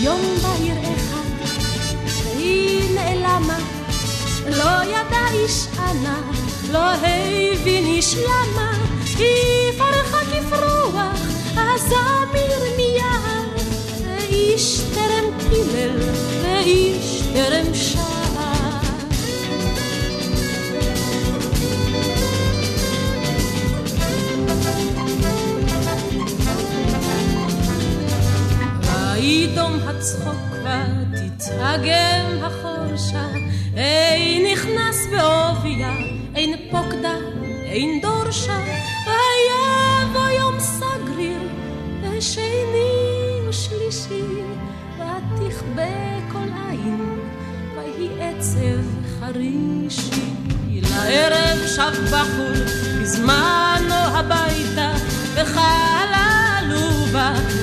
[0.00, 1.54] יום בהיר אחד,
[2.14, 3.58] והיא נעלמה,
[4.46, 6.20] לא ידע איש אנה,
[6.72, 8.72] לא הבין איש למה,
[9.18, 11.20] היא פרחה כפרוח,
[11.56, 13.44] הזמיר מיער,
[14.04, 15.98] ואיש טרם קילל,
[16.42, 18.21] ואיש טרם שר.
[29.52, 30.64] וידום הצחוק
[31.12, 33.26] ותתאגם החורשה,
[33.76, 35.92] אין נכנס בעוביה,
[36.34, 37.14] אין פוקדה,
[37.64, 38.58] אין דורשה,
[39.06, 41.48] ויבוא יום סגריר,
[42.02, 44.22] ושני ושלישי,
[44.96, 47.18] ותכבה כל עין,
[47.76, 48.84] ויהי עצב
[49.20, 50.22] חרישי.
[50.82, 52.64] לערב שב בחור,
[53.00, 54.92] בזמנו הביתה,
[55.34, 56.31] וחללו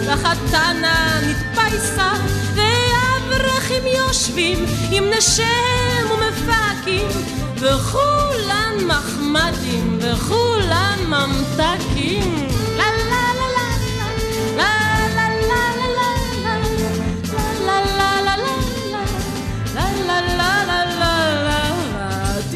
[0.10, 2.12] החתנה נתפייסה,
[2.56, 7.08] והאברכים יושבים עם נשיהם ומפקים,
[7.56, 12.50] וכולן מחמדים וכולן ממתקים.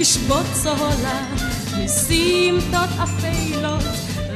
[0.04, 1.22] תשבות צהולה,
[1.78, 3.84] ניסים תות אפלות,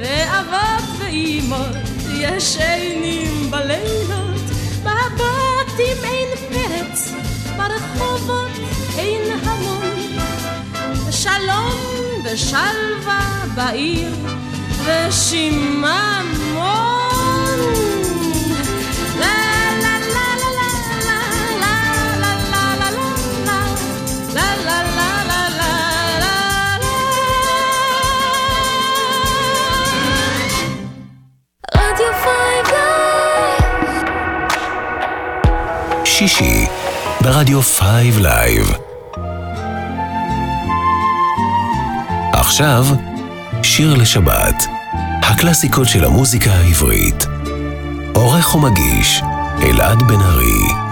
[0.02, 1.87] ואבות ואימות,
[2.22, 4.42] ישנים בלילות
[4.84, 7.12] בבתים אין פרץ
[7.58, 8.52] ברחובות
[8.98, 10.18] אין המון.
[11.12, 11.74] שלום
[12.24, 14.14] ושלווה בעיר
[14.86, 15.98] ושיממון
[36.18, 36.66] שישי
[37.22, 38.74] ברדיו 5 לייב.
[42.34, 42.86] עכשיו,
[43.64, 44.64] שיר לשבת.
[45.22, 47.26] הקלאסיקות של המוזיקה העברית.
[48.14, 49.22] עורך ומגיש
[49.64, 50.87] אלעד בן ארי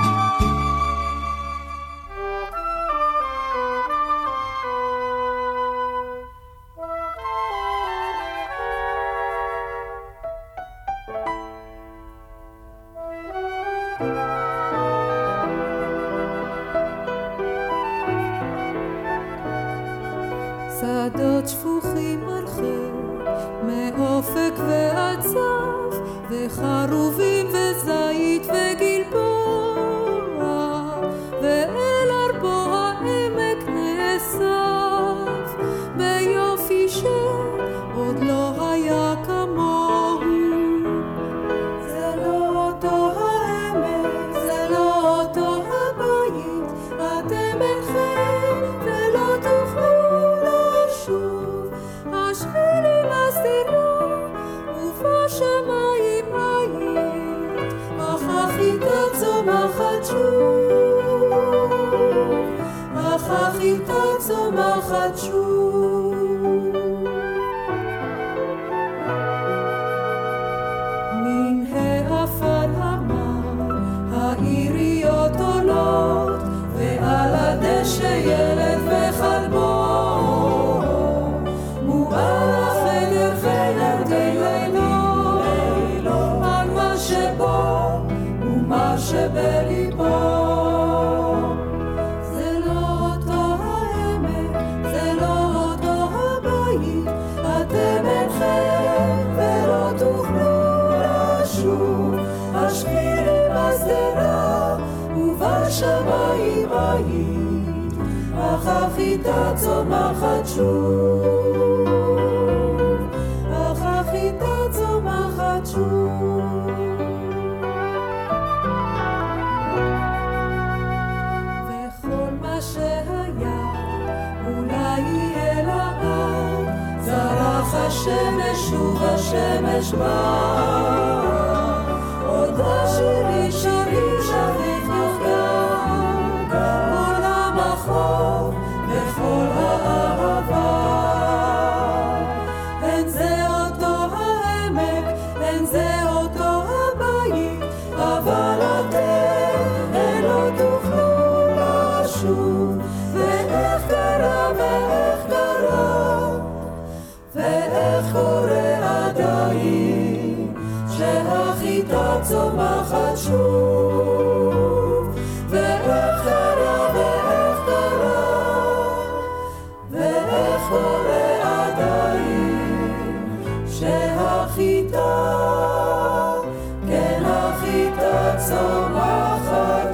[173.80, 174.18] כן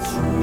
[0.03, 0.41] שוב.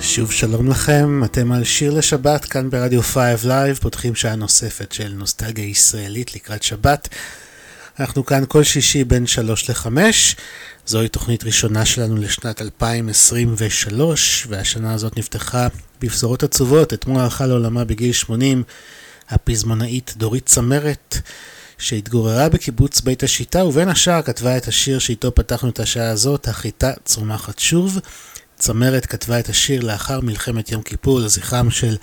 [0.00, 5.12] שוב שלום לכם, אתם על שיר לשבת כאן ברדיו 5 לייב, פותחים שעה נוספת של
[5.12, 7.08] נוסטלגיה ישראלית לקראת שבת.
[8.00, 9.86] אנחנו כאן כל שישי בין 3 ל-5,
[10.86, 15.68] זוהי תוכנית ראשונה שלנו לשנת 2023, והשנה הזאת נפתחה
[16.00, 16.92] בבשורות עצובות.
[16.94, 18.62] אתמול הלכה לעולמה בגיל 80
[19.30, 21.18] הפזמונאית דורית צמרת,
[21.78, 26.92] שהתגוררה בקיבוץ בית השיטה, ובין השאר כתבה את השיר שאיתו פתחנו את השעה הזאת, החיטה
[27.04, 27.98] צומחת שוב.
[28.56, 31.96] צמרת כתבה את השיר לאחר מלחמת יום כיפור לזכרם של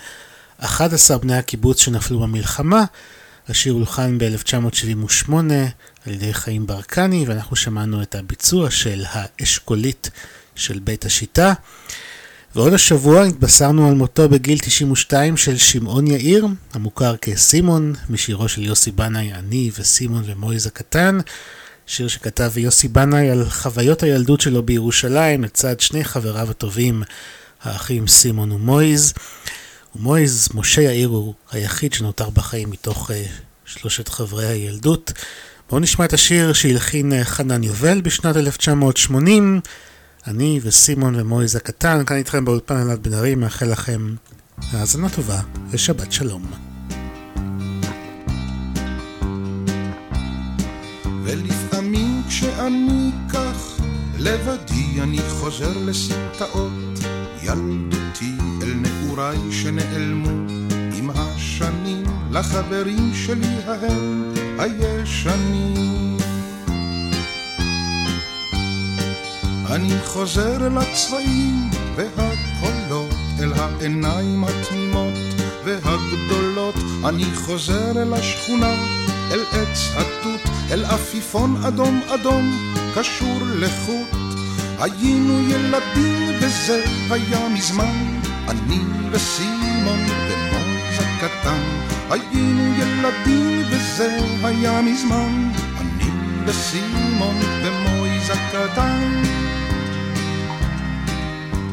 [0.58, 2.84] 11 בני הקיבוץ שנפלו במלחמה.
[3.50, 5.32] השיר הולחן ב-1978
[6.06, 10.10] על ידי חיים ברקני, ואנחנו שמענו את הביצוע של האשכולית
[10.56, 11.54] של בית השיטה.
[12.58, 18.92] ועוד השבוע התבשרנו על מותו בגיל 92 של שמעון יאיר, המוכר כסימון, משירו של יוסי
[18.92, 21.20] בנאי, אני וסימון ומויז הקטן.
[21.88, 27.04] שיר שכתב יוסי בנאי על חוויות הילדות שלו בירושלים לצד שני חבריו הטובים,
[27.64, 29.14] האחים סימון ומויז.
[29.96, 33.14] ומויז, משה יאיר הוא היחיד שנותר בחיים מתוך uh,
[33.66, 35.14] שלושת חברי הילדות.
[35.70, 39.62] בואו נשמע את השיר שהלחין uh, חנן יובל בשנת 1980.
[40.28, 44.16] אני וסימון ומויז הקטן, כאן איתכם באולפן אלעד בן ארי, מאחל לכם
[44.72, 46.46] האזנה טובה ושבת שלום.
[51.24, 53.82] ולפעמים כשאני כך
[54.18, 57.00] לבדי אני חוזר לסמטאות
[57.44, 60.30] ילדותי אל נעוריי שנעלמו
[60.98, 66.27] עם השנים לחברים שלי ההם הישנים.
[69.72, 75.14] אני חוזר אל הצבעים והקולות, אל העיניים התמימות
[75.66, 76.76] והגדולות.
[77.10, 78.74] אני חוזר אל השכונה,
[79.32, 80.42] אל עץ התות,
[80.72, 84.08] אל עפיפון אדום אדום, קשור לחוט.
[84.80, 88.80] היינו ילדים וזה היה מזמן, אני
[89.12, 91.62] וסימון ומויז הקטן.
[92.10, 96.10] היינו ילדים וזה היה מזמן, אני
[96.46, 99.47] וסימון ומויז הקטן.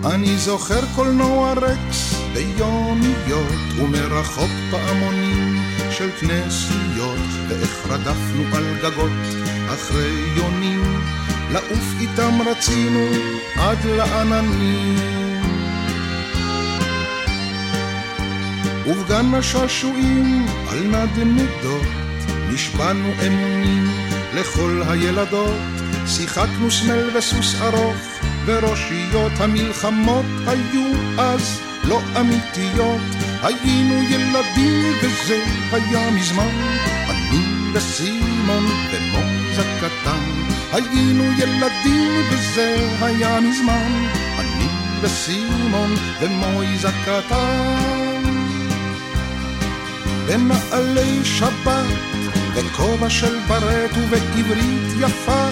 [0.07, 5.57] אני זוכר קולנוע רקס ביומיות ומרחוק פעמונים
[5.91, 9.11] של כנסיות ואיך רדפנו על גגות
[9.75, 11.01] אחרי יונים.
[11.53, 13.07] לעוף איתם רצינו
[13.57, 15.43] עד לעננים.
[18.87, 21.87] ובגן השעשועים על נדנדות
[22.53, 23.85] נשבענו אמונים
[24.35, 25.61] לכל הילדות.
[26.07, 28.14] שיחקנו סמל וסוס ארוך
[28.47, 33.01] וראשיות המלחמות היו אז לא אמיתיות.
[33.43, 36.51] היינו ילדים וזה היה מזמן.
[37.11, 40.25] אני וסימון ומוז הקטן.
[40.73, 44.09] היינו ילדים וזה היה מזמן.
[44.39, 44.69] אני
[45.01, 48.23] וסימון ומויז הקטן.
[50.27, 51.87] בנעלי שבת
[52.55, 55.49] וכובע של ברט ובעברית יפה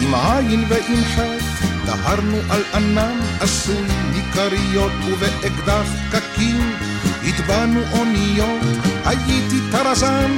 [0.00, 1.47] עם עין ועם חטא
[1.88, 6.72] דהרנו על ענן עשוי מכריות ובאקדח פקקים
[7.24, 8.60] הטבענו אוניות.
[9.04, 10.30] הייתי טרזן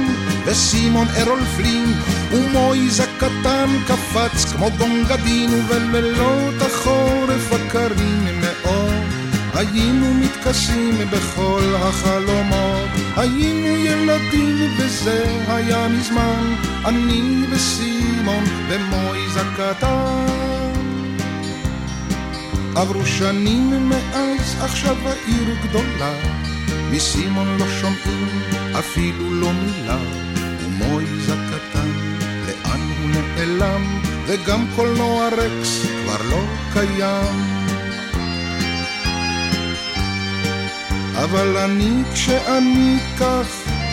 [0.45, 1.93] וסימון ארול פלין
[2.31, 8.93] ומויז הקטן קפץ כמו גונגדין ובלילות החורף הקרים מאוד.
[9.53, 12.89] היינו מתכסים בכל החלומות.
[13.17, 16.55] היינו ילדים וזה היה מזמן.
[16.85, 20.50] אני וסימון ומויז הקטן
[22.75, 26.13] עברו שנים מאז עכשיו העיר גדולה.
[26.91, 28.27] מסימון לא שומעים
[28.79, 29.97] אפילו לא מילה.
[30.59, 31.89] ומויז הקטן
[32.47, 34.01] לאן הוא נעלם?
[34.27, 36.43] וגם קולנוע רקס כבר לא
[36.73, 37.61] קיים.
[41.15, 43.47] אבל אני כשאני כך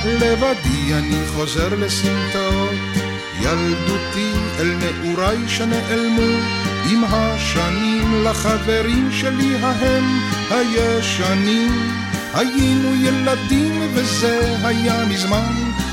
[0.04, 2.98] לבדי אני חוזר לסמטאות.
[3.40, 10.04] ילדותי אל נעוריי שנעלמו עם השנים לחברים שלי ההם
[10.50, 11.98] הישנים.
[12.34, 15.52] היינו ילדים וזה היה מזמן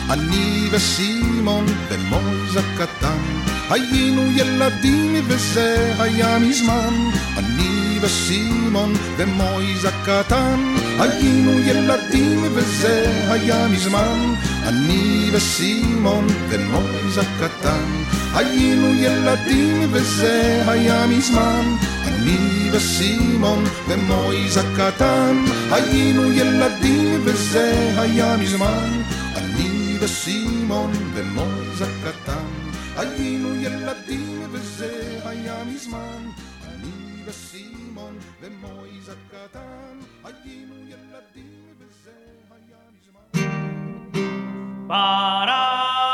[0.10, 3.18] אני וסימון ומוז הקטן
[3.70, 6.94] היינו ילדים וזה היה מזמן
[7.38, 18.04] אני וסימון ומויז הקטן היינו ילדים וזה היה מזמן אני וסימון ומויז הקטן
[18.36, 21.76] היינו ילדים וזה היה מזמן.
[22.08, 25.36] אני וסימון ומויז הקטן
[25.72, 29.02] היינו ילדים וזה היה מזמן.
[29.36, 32.46] אני וסימון ומויז הקטן
[32.98, 36.30] היינו ילדים וזה היה מזמן.
[36.64, 42.12] אני וסימון ומויז הקטן היינו ילדים וזה
[42.52, 43.48] היה מזמן.
[44.88, 46.05] ברח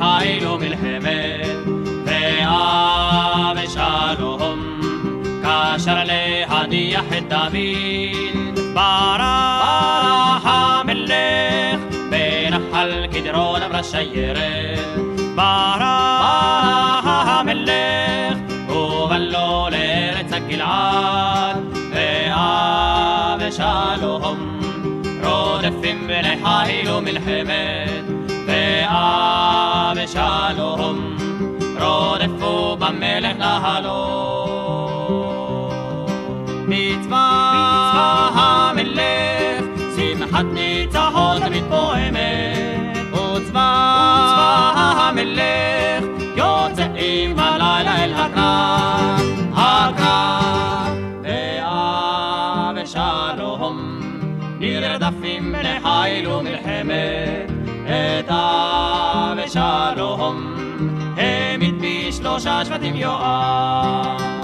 [0.00, 1.46] לו בני חיל ומלחמת,
[3.56, 4.60] ואבשלום
[5.42, 14.98] קשר להדיח את דוד, ברח המלך, בנחל קדרון אמרה שיירת,
[15.34, 21.56] ברח המלך, ובא לו לארץ הגלעד,
[23.40, 24.58] ואבשלום
[25.22, 28.15] רודפים בני חיל ומלחמת,
[29.94, 31.16] ואבשלום
[31.80, 34.26] רודפו במלך נהלו.
[36.68, 39.64] מצווה המלך,
[39.96, 46.04] שמחת ניצחון תמיד פועמת, וצבא המלך,
[58.26, 58.32] את
[59.38, 60.56] אבשלום,
[61.16, 64.35] העמיד בשלושה שבטים יואב.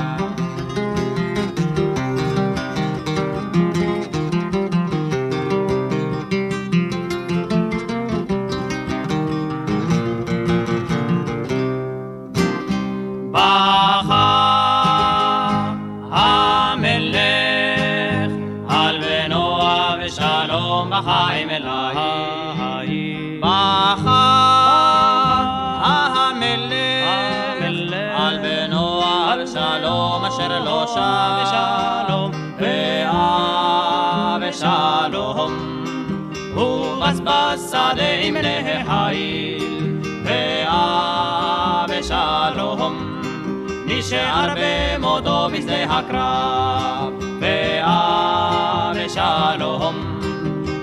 [45.53, 50.21] בשדה הקרב, ואה ושלום,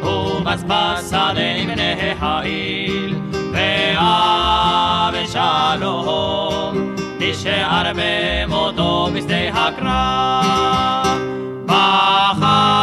[0.02, 3.16] הובס בשדה עם להחיל,
[3.54, 11.20] ואה ושלום, נשאר במותו בשדה הקרב.
[11.66, 12.80] בכה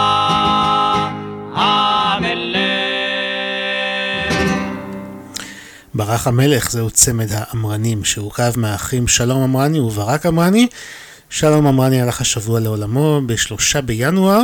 [5.95, 10.69] ברק המלך זהו צמד האמרנים שהורכב מהאחים שלום אמרני וברק אמרני.
[11.31, 14.41] שלום אמרני הלך השבוע לעולמו בשלושה בינואר,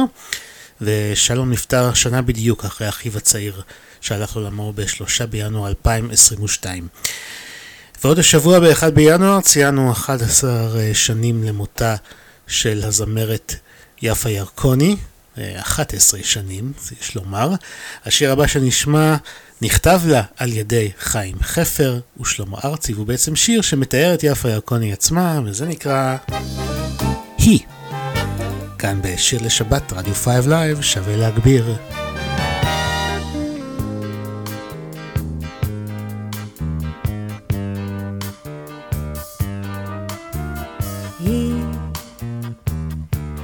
[0.80, 3.62] ושלום נפטר שנה בדיוק אחרי אחיו הצעיר
[4.00, 6.88] שהלך לעולמו בשלושה בינואר 2022.
[8.04, 10.50] ועוד השבוע ב-1 בינואר ציינו 11
[10.94, 11.96] שנים למותה
[12.46, 13.54] של הזמרת
[14.02, 14.96] יפה ירקוני,
[15.56, 17.50] 11 שנים, יש לומר.
[18.04, 19.16] השיר הבא שנשמע
[19.64, 24.92] נכתב לה על ידי חיים חפר ושלמה ארצי, והוא בעצם שיר שמתאר את יפה ירקוני
[24.92, 26.16] עצמה, וזה נקרא
[27.38, 27.60] היא.
[28.78, 31.76] כאן בשיר לשבת, רדיו 5 Live, שווה להגביר.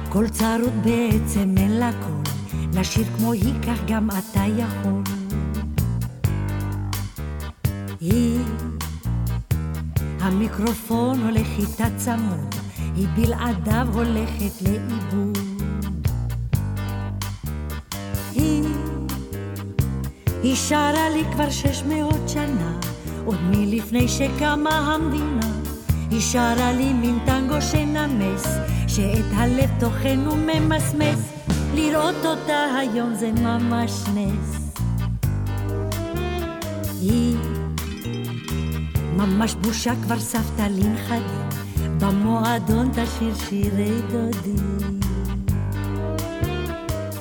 [0.09, 2.33] כל צרות בעצם אין לה קול,
[2.73, 5.18] לשיר כמו היא כך גם אתה יכול.
[8.01, 8.39] היא
[10.19, 12.55] המיקרופון הולך איתה צמוד,
[12.95, 15.37] היא בלעדיו הולכת לאיבוד.
[18.33, 18.63] היא,
[20.43, 22.79] היא שרה לי כבר שש מאות שנה,
[23.25, 25.51] עוד מלפני שקמה המדינה.
[26.11, 28.45] היא שרה לי מין טנגו שנמס,
[28.87, 31.19] שאת הלב טוחן וממסמס,
[31.73, 34.71] לראות אותה היום זה ממש נס.
[37.01, 37.37] היא
[39.19, 41.49] ממש בושה כבר סבתא לנכדים,
[41.99, 44.99] במועדון תשאיר שירי דודים.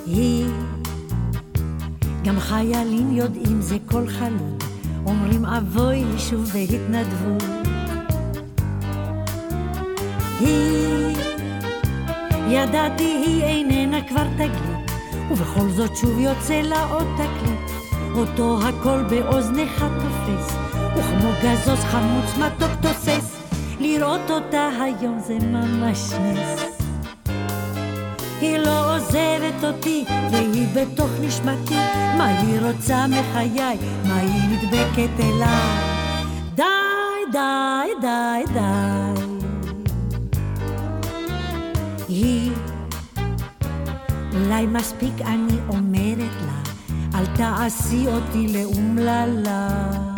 [0.07, 0.47] היא,
[2.25, 4.59] גם חיילים יודעים זה כל חלום,
[5.07, 7.43] אומרים אבוי לי שוב בהתנדבות.
[10.41, 11.17] היא,
[12.49, 14.91] ידעתי היא איננה כבר תגלית,
[15.31, 17.71] ובכל זאת שוב יוצא לה עוד תקליט,
[18.15, 20.68] אותו הכל באוזנך תופס,
[20.99, 23.37] וכמו גזוז חמוץ מתוק תוסס,
[23.81, 26.79] לראות אותה היום זה ממש נס.
[28.41, 31.75] היא לא עוזבת אותי, והיא בתוך נשמתי,
[32.19, 35.79] מה היא רוצה מחיי, מה היא נדבקת אליי.
[36.55, 36.63] די,
[37.33, 39.23] די, די, די.
[42.09, 42.53] היא,
[44.33, 46.63] אולי מספיק אני אומרת לה,
[47.15, 50.18] אל תעשי אותי לאומללה.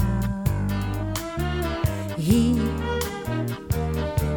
[2.26, 2.54] היא,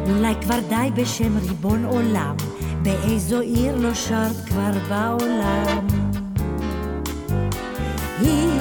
[0.08, 2.36] אולי כבר די בשם ריבון עולם,
[2.82, 5.86] באיזו עיר לא שרת כבר בעולם.
[8.20, 8.60] היא,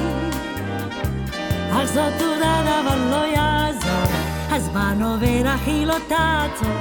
[1.71, 4.15] אך זאת תודה דבר לא יעזור,
[4.49, 6.77] הזמן עובר אך היא לא תעצור,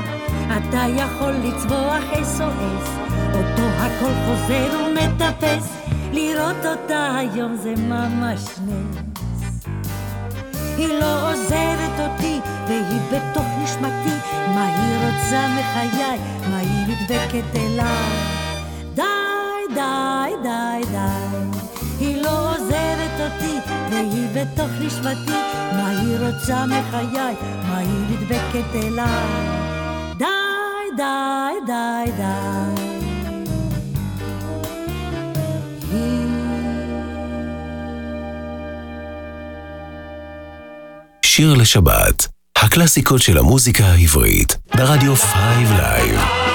[0.47, 2.89] אתה יכול לצבוח SOS,
[3.35, 5.77] אותו הכל חוזר ומטפס,
[6.13, 9.12] לראות אותה היום זה ממש נס.
[10.83, 14.17] היא לא עוזבת אותי, והיא בתוך נשמתי,
[14.55, 16.19] מה היא רוצה מחיי,
[16.51, 18.13] מה היא נדבקת אליי.
[18.95, 19.03] די,
[19.75, 21.59] די, די, די.
[21.99, 23.59] היא לא עוזבת אותי,
[23.91, 25.39] והיא בתוך נשמתי,
[25.73, 27.35] מה היא רוצה מחיי,
[27.69, 29.49] מה היא נדבקת אליי.
[30.19, 30.27] די,
[30.97, 32.82] די, די, די.
[41.35, 46.52] שיר לשבת, הקלאסיקות של המוזיקה העברית, ברדיו 5 Live.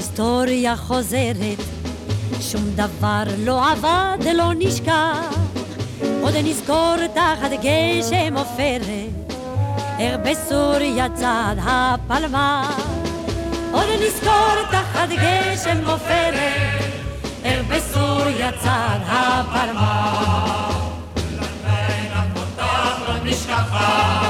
[0.00, 1.58] ההיסטוריה חוזרת,
[2.40, 5.34] שום דבר לא עבד, לא נשכח.
[6.20, 9.30] עוד נזכור תחת גשם עופרת,
[9.98, 12.80] איך בסוריה צד הפלמ"ח.
[13.72, 16.82] עוד נזכור תחת גשם עופרת,
[17.44, 20.70] איך בסוריה צד הפלמ"ח.
[23.24, 24.29] נשכחה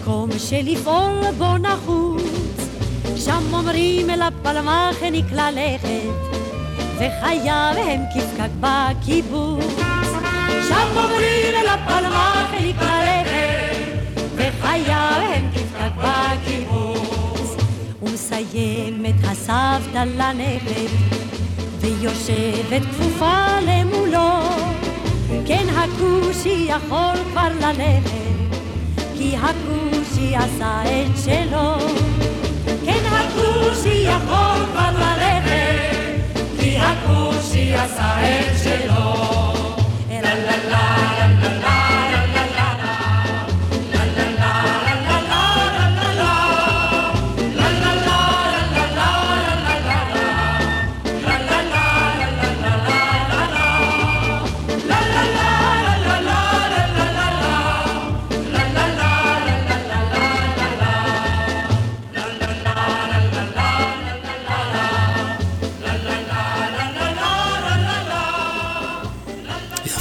[0.00, 2.22] מקום שלפעול בו נחוץ,
[3.16, 6.36] שם אומרים אל הפלמ"ח נקלע לכת,
[6.94, 9.64] וחייו הם כפקק בקיבוץ.
[10.68, 17.56] שם אומרים אל הפלמ"ח נקלע לכת, וחייו הם כפקק בקיבוץ.
[18.02, 20.92] ומסיימת הסבתא לנכד,
[21.80, 24.40] ויושבת כפופה למולו.
[25.46, 28.22] כן הכושי יכול כבר ללכת,
[29.16, 29.36] כי
[30.22, 31.76] הכושי עשה את שלו.
[32.84, 39.41] כן הכושי יכול כבר ללכת, כי הכושי עשה את שלו.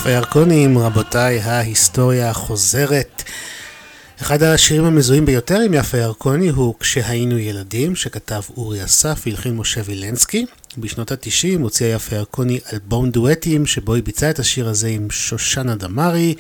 [0.02, 3.24] יפה ירקונים, רבותיי, ההיסטוריה חוזרת.
[4.22, 9.82] אחד השירים המזוהים ביותר עם יפה ירקוני הוא "כשהיינו ילדים", שכתב אורי אסף והלחין משה
[9.86, 10.46] וילנסקי.
[10.78, 15.76] בשנות ה-90 הוציאה יפה ירקוני אלבום דואטים, שבו היא ביצעה את השיר הזה עם שושנה
[15.76, 16.36] דמארי,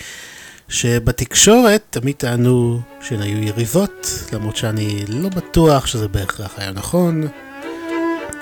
[0.69, 7.27] שבתקשורת תמיד טענו שהן היו יריבות, למרות שאני לא בטוח שזה בהכרח היה נכון.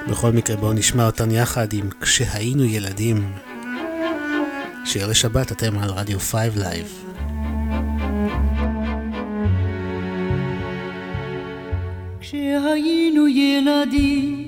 [0.10, 3.49] בכל מקרה בואו נשמע אותן יחד עם "כשהיינו ילדים".
[4.86, 7.06] שיר לשבת, אתם על רדיו 5 Live.
[12.20, 14.48] כשהיינו ילדים,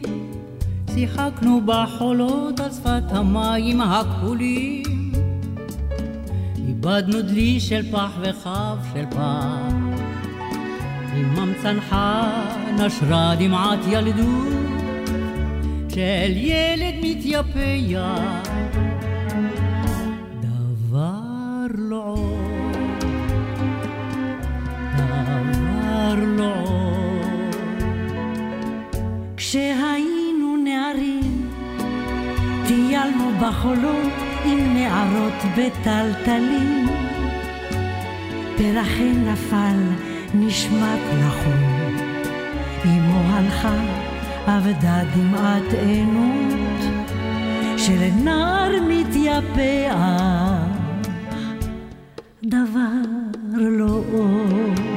[0.94, 5.12] שיחקנו בחולות על שפת המים הכחולים.
[6.68, 9.92] איבדנו דלי של פח וכף של פח.
[11.16, 12.32] עמם צנחה
[12.74, 14.54] נשרה דמעת ילדות
[15.90, 18.51] של ילד מתייפח.
[33.42, 34.14] בחולות
[34.46, 36.88] עם נערות בטלטלים.
[38.58, 39.78] פרחי נפל,
[40.34, 41.82] נשמט נחום.
[42.86, 43.76] אמו הלכה,
[44.46, 46.82] אבדה דמעת עינות,
[47.78, 49.96] של נער מתייפח.
[52.44, 53.02] דבר
[53.54, 54.91] לא עוד,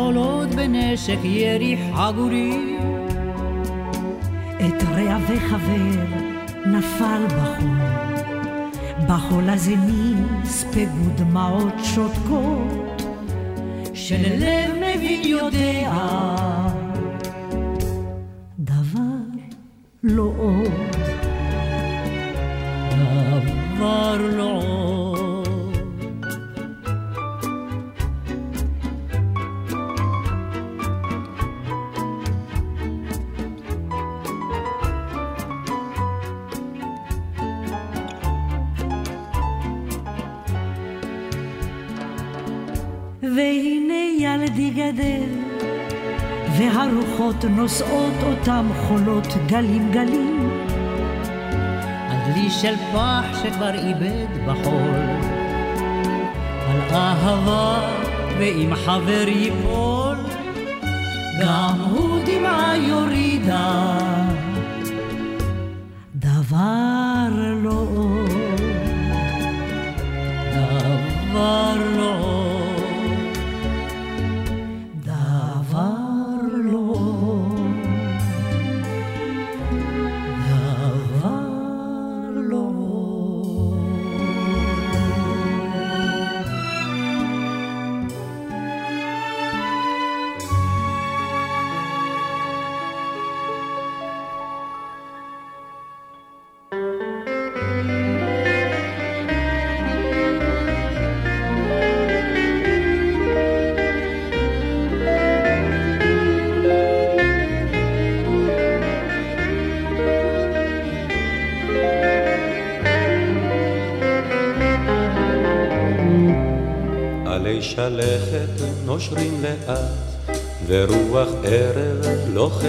[0.00, 2.76] בחולות בנשק ירי חגורי.
[4.56, 6.16] את רע וחבר
[6.66, 7.68] נפל בחול,
[9.08, 13.02] בחול הזה נספגו דמעות שותקות,
[13.94, 15.92] שללב מבין יודע,
[18.58, 19.00] דבר
[20.02, 20.79] לא עוד,
[47.40, 50.50] והרוחות נושאות אותם חולות גלים גלים.
[52.10, 55.00] על דלי של פח שכבר איבד בחול,
[56.68, 57.80] על אהבה
[58.38, 60.16] ואם חבר ייפול,
[61.42, 64.09] גם הוא דמעה יורידה.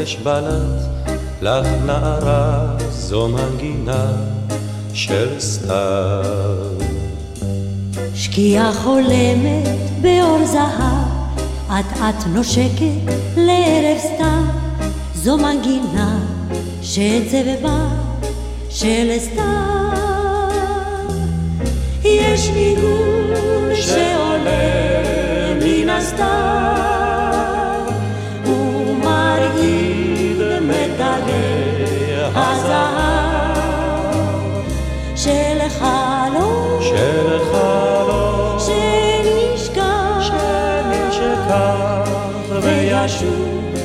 [0.01, 4.11] לוחש בלט, לך נערה זו מנגינה
[4.93, 6.65] של סתיו.
[8.15, 9.67] שקיעה חולמת
[10.01, 14.43] באור זהב, אט אט נושקת לערב סתיו,
[15.15, 16.19] זו מנגינה
[16.81, 17.87] שצבבה
[18.69, 20.51] של סתיו.
[22.03, 25.03] יש ניגון שעולה
[25.63, 26.60] מן הסתיו,
[35.23, 36.81] של חלום.
[36.81, 42.09] של חלום שנשכח, שנשכח
[42.63, 43.75] וישוב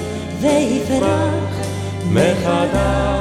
[0.40, 1.66] ויפרח
[2.10, 3.15] מחדש.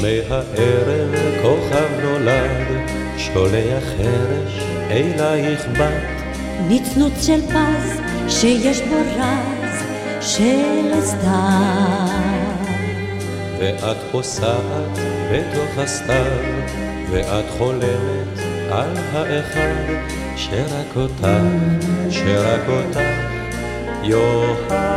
[0.00, 6.22] בשמי הערב כוכב נולד, שולח חרש אלייך בת.
[6.68, 9.82] נצנוץ של פז שיש בו רז
[10.20, 12.48] של סתיו.
[13.58, 14.98] ואת פוסעת
[15.32, 16.42] בתוך הסתיו,
[17.10, 18.38] ואת חולמת
[18.70, 19.92] על האחד
[20.36, 21.26] שרק אותך,
[22.10, 23.00] שרק אותך
[24.02, 24.89] יאהב.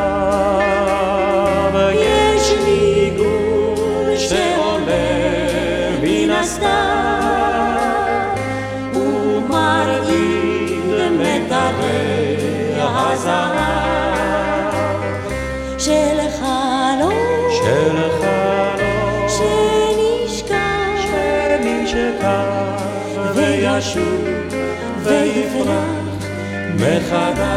[23.35, 24.23] וישוב
[25.03, 26.23] ויפרח
[26.75, 27.53] מחדש.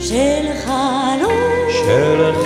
[0.00, 2.39] של חלום, של חלום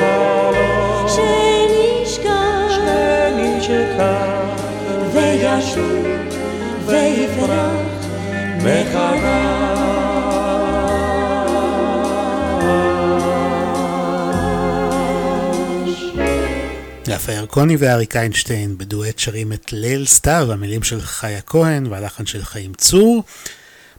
[17.55, 22.75] ירקוני ואריק איינשטיין בדואט שרים את ליל סתיו, המילים של חיה כהן והלחן של חיים
[22.75, 23.25] צור.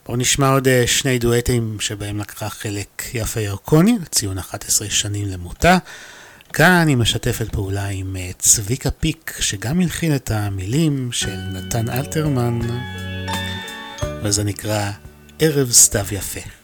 [0.05, 5.77] בואו נשמע עוד אה, שני דואטים שבהם לקחה חלק יפה ירקוני, ציון 11 שנים למותה.
[6.57, 12.59] כאן היא משתפת פעולה עם אה, צביקה פיק, שגם הלחין את המילים של נתן אלתרמן,
[14.23, 14.91] וזה נקרא
[15.39, 16.54] ערב סתיו יפה.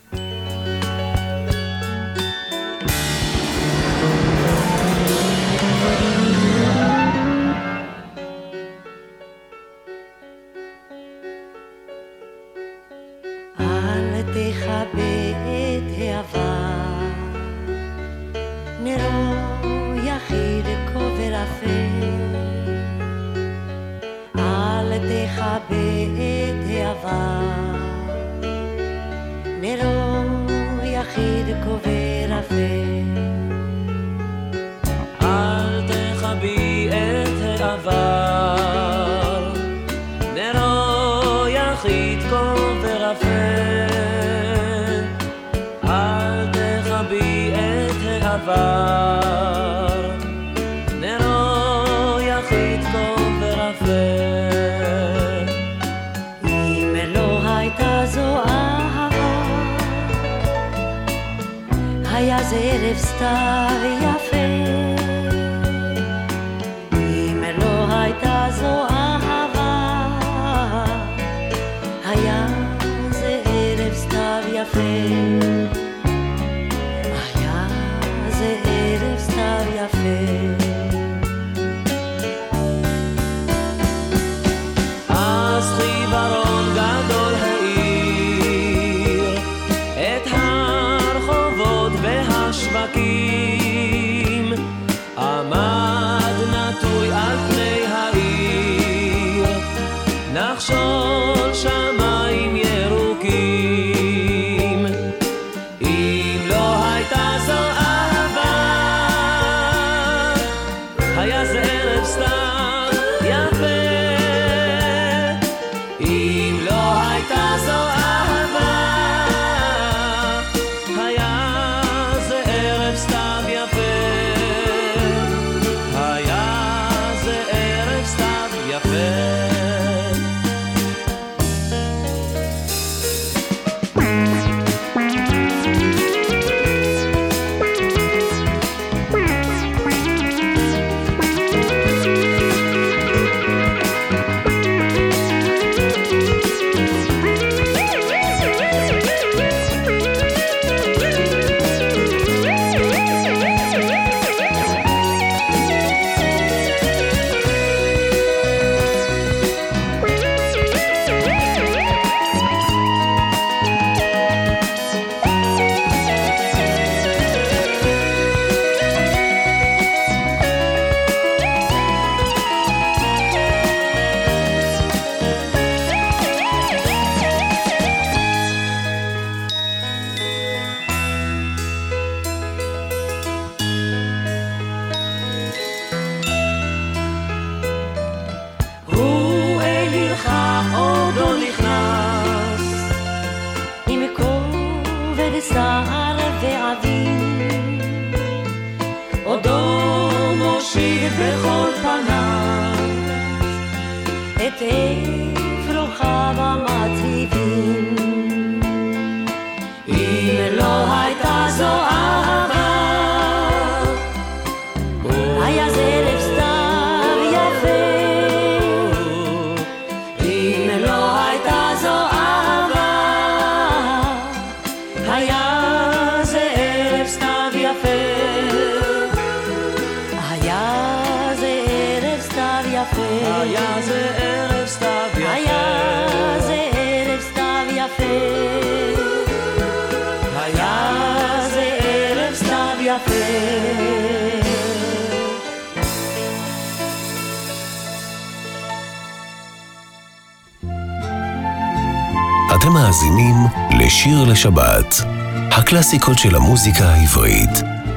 [256.02, 257.50] הקלאסיקות של המוזיקה העברית,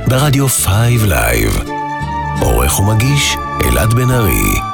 [0.09, 1.63] ברדיו Five Live.
[2.41, 4.74] עורך ומגיש, אלעד בן ארי.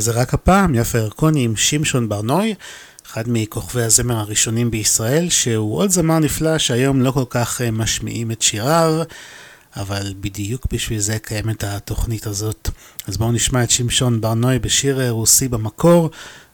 [0.00, 2.54] זה רק הפעם יפה ירקוני עם שמשון ברנוי,
[3.06, 8.30] אחד מכוכבי הזמר הראשונים בישראל, שהוא עוד זמר נפלא שהיום לא כל כך אה, משמיעים
[8.30, 9.02] את שיריו,
[9.76, 12.70] אבל בדיוק בשביל זה קיימת התוכנית הזאת.
[13.06, 16.10] אז בואו נשמע את שמשון ברנוי בשיר רוסי במקור.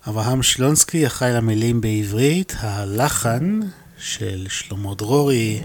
[0.08, 3.60] אברהם שלונסקי אחראי למילים בעברית, הלחן
[3.98, 5.62] של שלמה דרורי.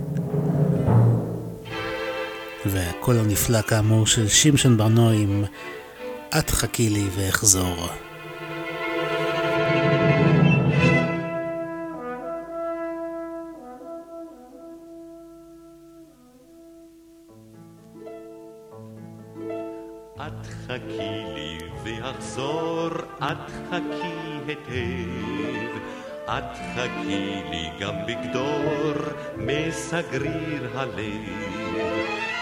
[2.66, 5.44] והקול הנפלא כאמור של שמשון ברנוי עם
[6.38, 7.88] את חכי לי ואחזור.
[20.16, 25.80] את חכי לי ואחזור, את חכי היטב.
[26.26, 28.94] את חכי לי גם בגדור
[29.38, 31.69] מסגריר הלב.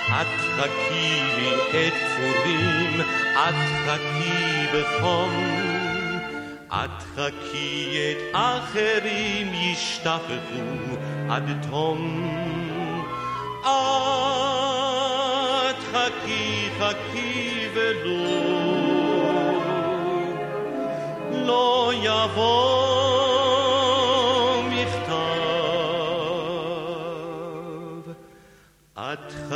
[0.08, 1.54] את חכי לי
[1.88, 3.02] את פורים,
[3.34, 3.56] את
[3.86, 5.68] חכי בחום.
[6.70, 10.96] את חכי את אחרים ישתפכו
[11.30, 12.28] עד תום.
[15.70, 18.28] את חכי, חכי ולא,
[21.32, 22.87] לא יבוא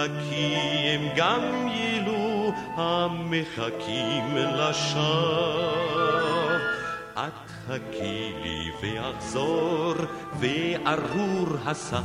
[0.05, 0.55] את חכי
[0.89, 5.71] הם גם יהיו המחכים לשווא.
[7.13, 9.93] את חכי לי ואחזור
[10.39, 12.01] וארור הסך.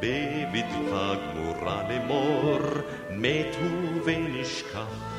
[0.00, 2.58] בבטחה גמורה לאמור,
[3.10, 5.10] מתו ונשכח.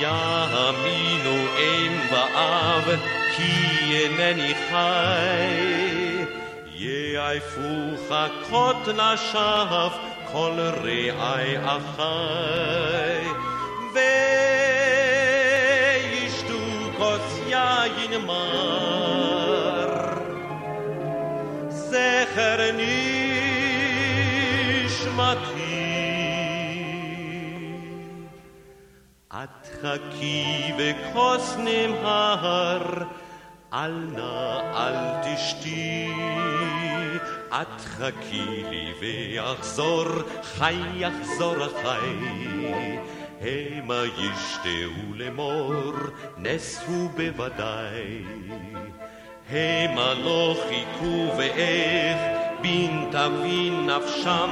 [0.00, 2.98] יאמינו אם ואב,
[3.36, 3.52] כי
[3.92, 5.88] אינני חי.
[6.78, 8.12] יעפוך
[8.50, 9.88] קוט לשווא,
[10.32, 13.28] כל רעי אחי.
[16.24, 16.54] וישתו
[16.96, 19.98] כוס יין מר.
[21.68, 22.70] זכר
[24.84, 25.68] נשמתי.
[29.34, 33.02] את חכי בכוס נמהר,
[33.72, 36.12] אל נא אל תשתי.
[37.52, 40.04] את חכי לי ואחזור,
[40.42, 42.16] חי יחזור החי.
[43.40, 45.92] המה ישתהו לאמור,
[46.36, 48.22] נס הוא בוודאי.
[49.50, 52.18] המה לא חיכו ואיך,
[52.62, 54.50] בין תבין נפשם.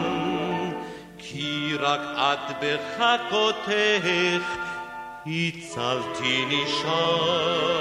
[1.19, 4.09] כי רק את בחכותך
[5.27, 7.77] הצלתיני שם.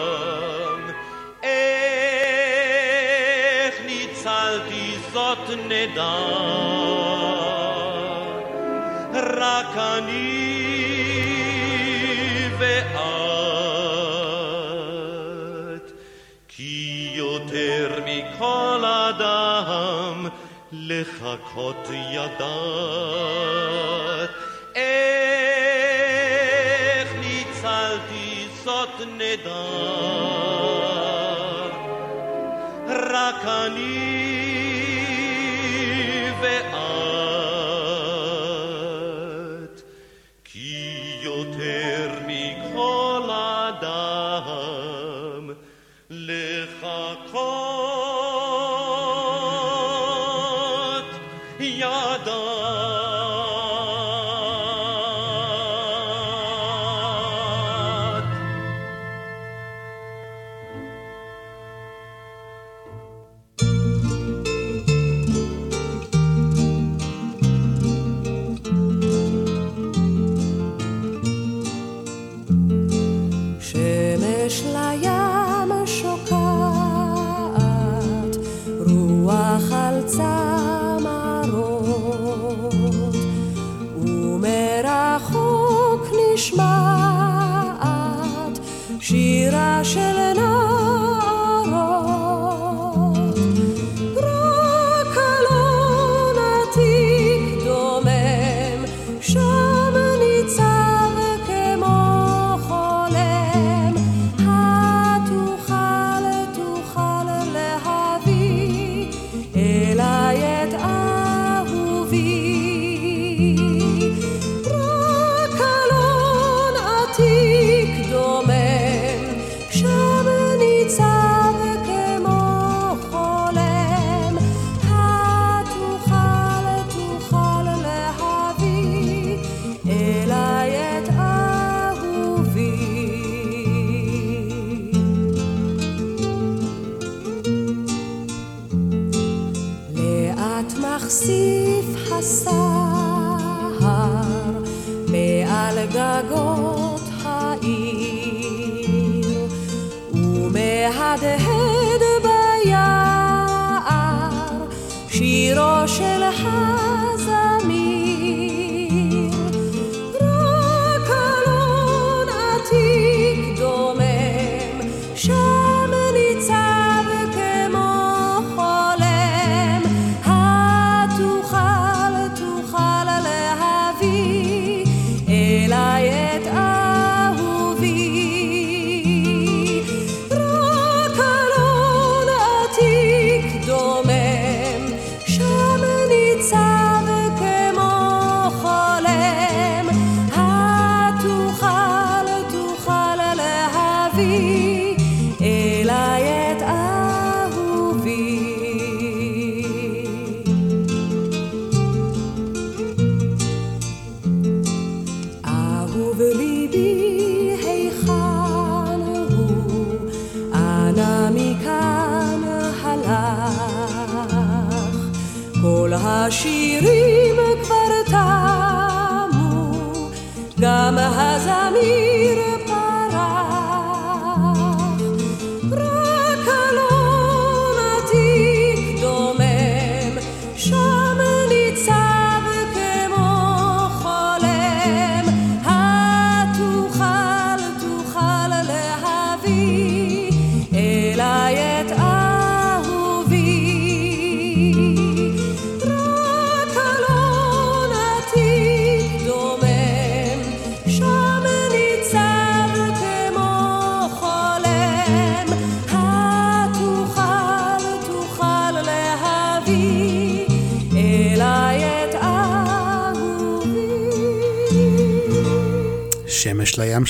[5.35, 6.15] ניצלתי זאת נדע,
[9.13, 10.55] רק אני
[12.57, 12.95] ואת,
[16.47, 20.27] כי יותר מכל אדם
[20.71, 23.35] לחכות ידעת.
[24.75, 25.95] איך
[27.19, 29.65] ניצלתי זאת נדע,
[32.87, 34.04] רק אני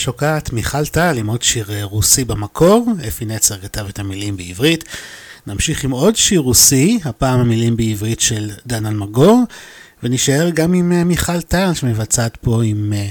[0.06, 4.84] שוקעת, מיכל טל עם עוד שיר אה, רוסי במקור, אפי נצר כתב את המילים בעברית.
[5.48, 9.44] נמשיך עם עוד שיר רוסי, הפעם המילים בעברית של דן אלמגור,
[10.04, 13.08] ונשאר גם עם אה, מיכל טל שמבצעת פה עם אה,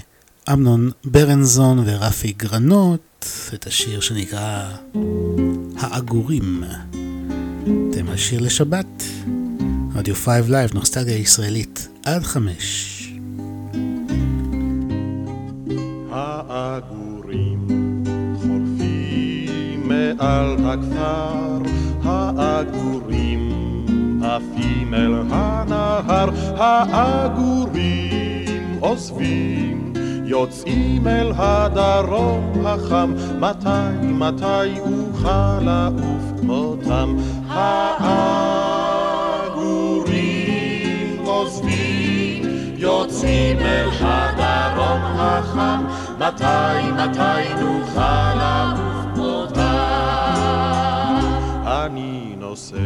[0.53, 4.71] אמנון ברנזון ורפי גרנות, את השיר שנקרא
[5.79, 6.65] העגורים.
[7.63, 9.03] אתם על שיר לשבת,
[9.95, 13.04] רדיו 5 Live, נוסטלגיה ישראלית, עד חמש.
[16.49, 17.67] העגורים
[18.43, 21.59] חולפים מעל הכפר,
[22.05, 23.51] העגורים
[24.23, 28.05] עפים אל הנהר, העגורים
[28.81, 29.93] עוזבים,
[30.25, 33.69] יוצאים אל הדרום החם, מתי,
[34.03, 37.17] מתי אוכל לעוף כמותם?
[37.49, 38.75] העגורים
[41.25, 42.43] עוזבים,
[42.77, 45.85] יוצאים אל הדרום החם,
[46.19, 49.63] מתי, מתי נוכל לעוף כמותם?
[51.67, 52.77] אני נושא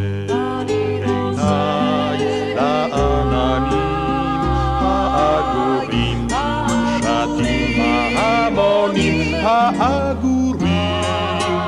[0.68, 2.18] עיניי
[2.56, 4.40] לעננים
[4.80, 6.26] העגורים,
[6.98, 7.78] שטים
[8.14, 11.02] בהמונים, העגורים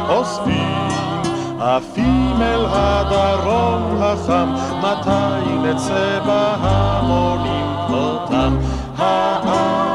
[0.08, 0.88] אוספים,
[1.60, 8.56] עפים אל הדרום החם, מתי נצא בהמונים כמותם?
[8.98, 9.89] העגורים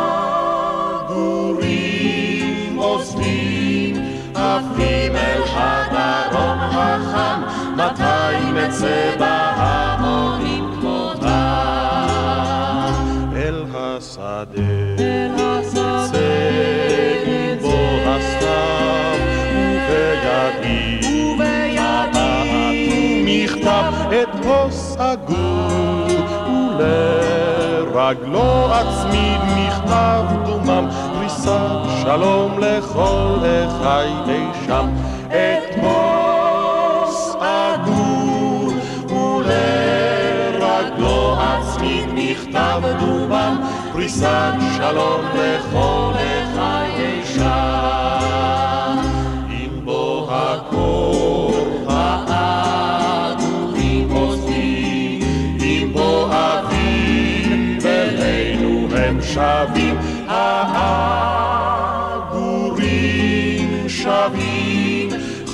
[4.76, 5.42] עפים אל
[5.92, 7.42] הדרום החם,
[7.76, 11.28] מתי נצא בהמונים כמותם?
[13.36, 14.62] אל השדה,
[15.36, 16.08] נצא
[17.26, 19.18] עם בו הסתיו,
[19.56, 22.16] ובידי מבט
[23.24, 26.08] ומכתב את כוס עגור,
[26.80, 30.88] ולרגלו אצמיד מכתב דומם,
[31.46, 34.90] פריסת שלום לכל אחי אי שם.
[35.28, 38.74] את כוס עגור,
[39.10, 40.18] ולרגלו
[41.38, 43.62] אצמיד מכתב דומם,
[43.94, 46.45] פריסת שלום לכל אחי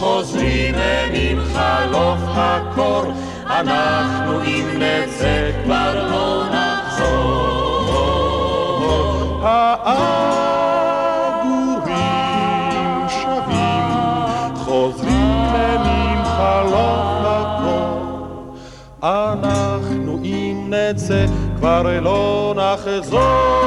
[0.02, 3.04] חוזרים הם חלוף הקור,
[3.46, 7.62] אנחנו אם נצא כבר לא נחזור.
[9.44, 9.90] העגורים
[13.10, 13.86] שבים,
[14.56, 18.26] חוזרים הם עם חלוף הקור,
[19.04, 21.26] אנחנו אם נצא
[21.58, 23.61] כבר לא נחזור.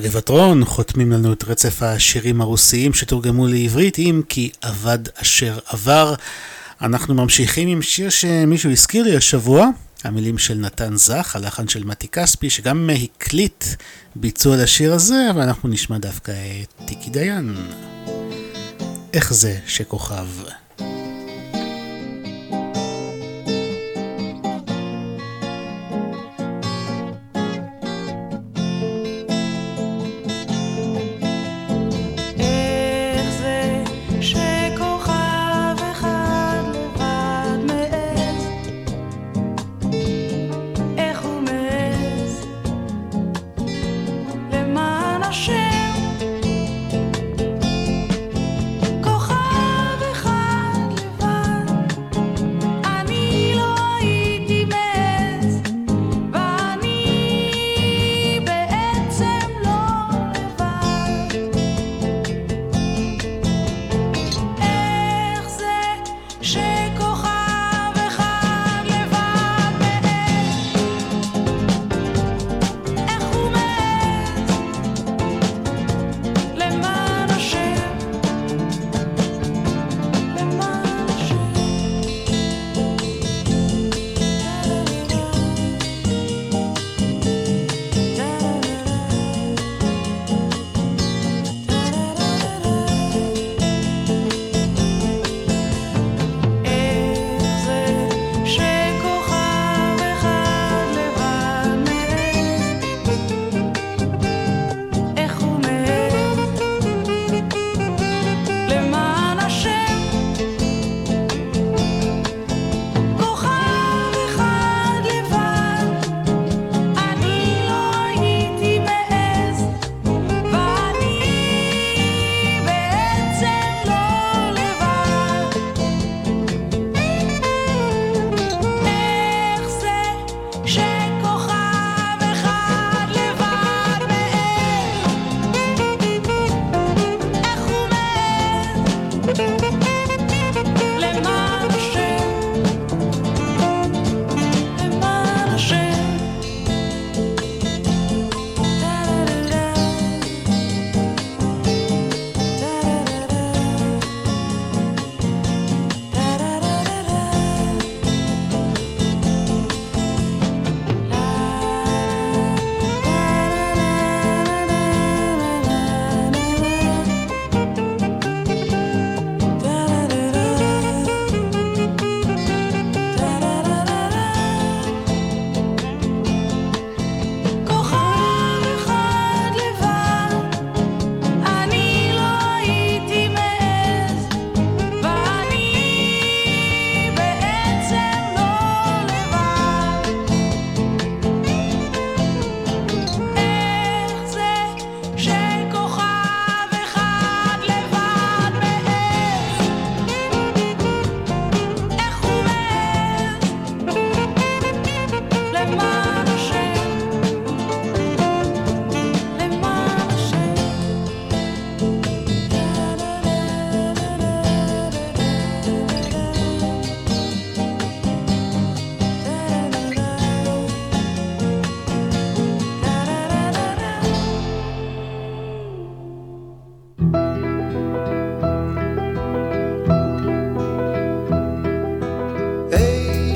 [0.00, 6.14] הגבעתרון חותמים לנו את רצף השירים הרוסיים שתורגמו לעברית עם כי אבד אשר עבר.
[6.82, 9.66] אנחנו ממשיכים עם שיר שמישהו הזכיר לי השבוע,
[10.04, 13.64] המילים של נתן זך, הלחן של מתי כספי, שגם הקליט
[14.16, 16.32] ביצוע לשיר הזה, ואנחנו נשמע דווקא
[16.62, 17.56] את טיקי דיין.
[19.12, 20.26] איך זה שכוכב?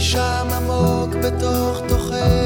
[0.05, 2.44] שם עמוק בתוך תוכך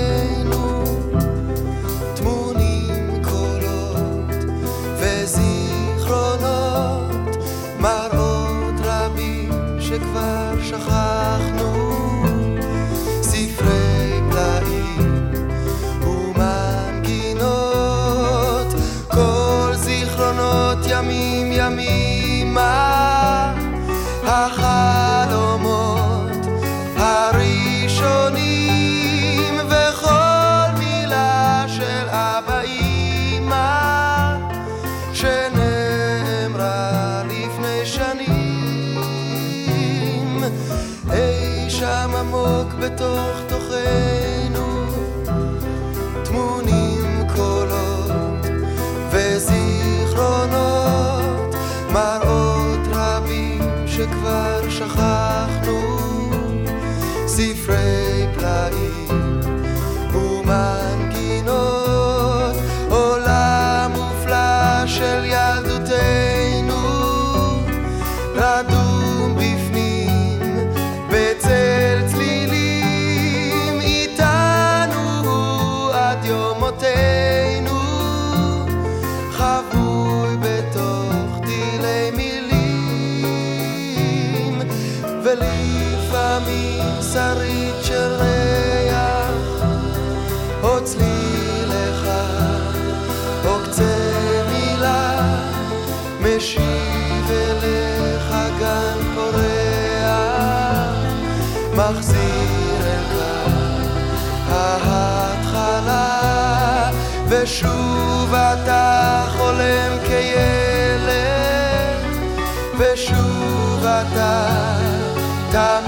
[115.58, 115.87] time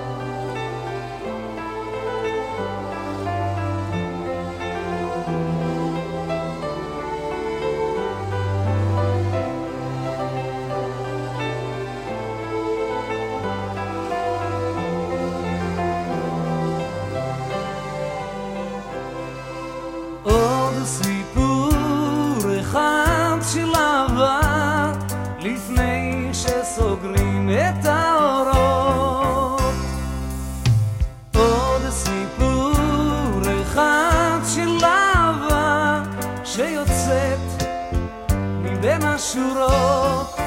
[39.21, 40.39] השורות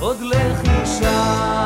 [0.00, 1.63] עוד לכי שם.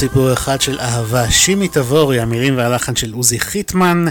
[0.00, 1.30] סיפור אחד של אהבה.
[1.30, 4.04] שימי תבורי, המילים והלחן של עוזי חיטמן,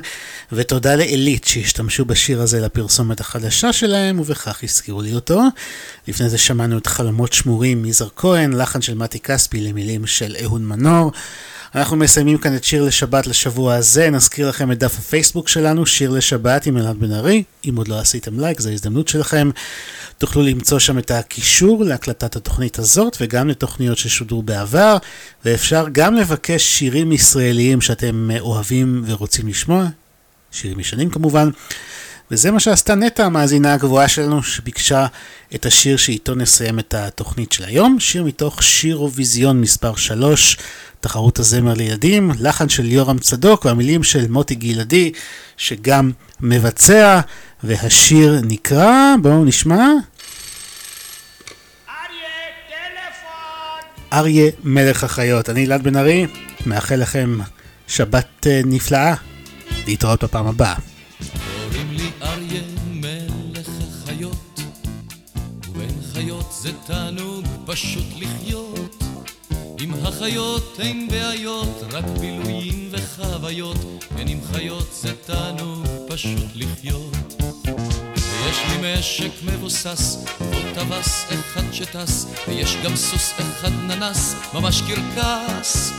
[0.51, 5.41] ותודה לעילית שהשתמשו בשיר הזה לפרסומת החדשה שלהם, ובכך הזכירו לי אותו.
[6.07, 10.61] לפני זה שמענו את חלומות שמורים מזר כהן, לחן של מתי כספי למילים של אהוד
[10.61, 11.11] מנור.
[11.75, 16.09] אנחנו מסיימים כאן את שיר לשבת לשבוע הזה, נזכיר לכם את דף הפייסבוק שלנו, שיר
[16.11, 17.43] לשבת עם אלעד בן ארי.
[17.69, 19.49] אם עוד לא עשיתם לייק, זו ההזדמנות שלכם.
[20.17, 24.97] תוכלו למצוא שם את הקישור להקלטת התוכנית הזאת וגם לתוכניות ששודרו בעבר,
[25.45, 29.85] ואפשר גם לבקש שירים ישראליים שאתם אוהבים ורוצים לשמוע,
[30.51, 31.49] שירים ישנים כמובן.
[32.31, 35.05] וזה מה שעשתה נטע, המאזינה הגבוהה שלנו, שביקשה
[35.55, 37.99] את השיר שאיתו נסיים את התוכנית של היום.
[37.99, 40.57] שיר מתוך שירוויזיון מספר 3,
[40.99, 45.11] תחרות הזמר לילדים, לחן של יורם צדוק והמילים של מוטי גלעדי,
[45.57, 47.19] שגם מבצע,
[47.63, 49.87] והשיר נקרא, בואו נשמע.
[54.13, 55.49] אריה מלך החיות.
[55.49, 56.27] אני אלעד בן ארי,
[56.65, 57.39] מאחל לכם
[57.87, 59.13] שבת אה, נפלאה.
[59.87, 60.75] להתראות בפעם הבאה.
[66.69, 69.03] זה תענוג פשוט לחיות.
[69.79, 73.77] עם החיות אין בעיות, רק בילויים וחוויות,
[74.17, 77.43] כן עם חיות זה תענוג פשוט לחיות.
[78.15, 85.91] ויש לי משק מבוסס, בו טווס אחד שטס, ויש גם סוס אחד ננס, ממש קרקס.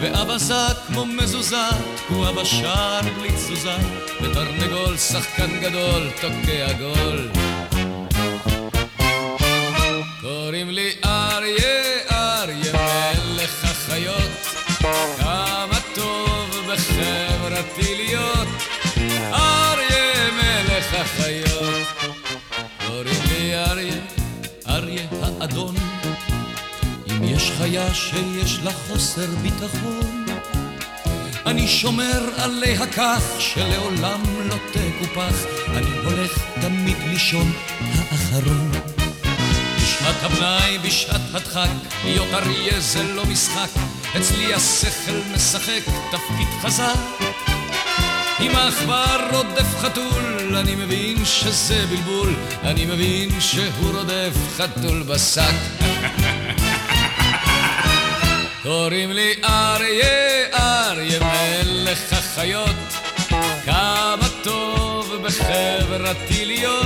[0.00, 3.76] ואבזה כמו מזוזה, תקוע בשער בלי תזוזה,
[4.22, 7.43] ותרנגול שחקן גדול תוקע גול.
[10.24, 14.30] קוראים לי אריה, אריה מלך החיות,
[15.18, 18.48] כמה טוב בחברתי להיות,
[19.32, 21.86] אריה מלך החיות.
[22.86, 24.00] קוראים לי אריה,
[24.68, 25.74] אריה האדון,
[27.10, 30.24] אם יש חיה שיש לה חוסר ביטחון,
[31.46, 38.73] אני שומר עליה כך שלעולם לא תקופח, אני הולך תמיד לישון האחרון.
[40.04, 41.68] בשעת הפנאי, בשעת הדחק,
[42.04, 43.68] להיות אריה זה לא משחק,
[44.16, 46.98] אצלי השכל משחק תפקיד חזק.
[48.40, 55.54] אם העכבר רודף חתול, אני מבין שזה בלבול, אני מבין שהוא רודף חתול בשק.
[58.62, 62.76] קוראים לי אריה, אריה מלך החיות,
[63.64, 66.83] כמה טוב בחברתי להיות,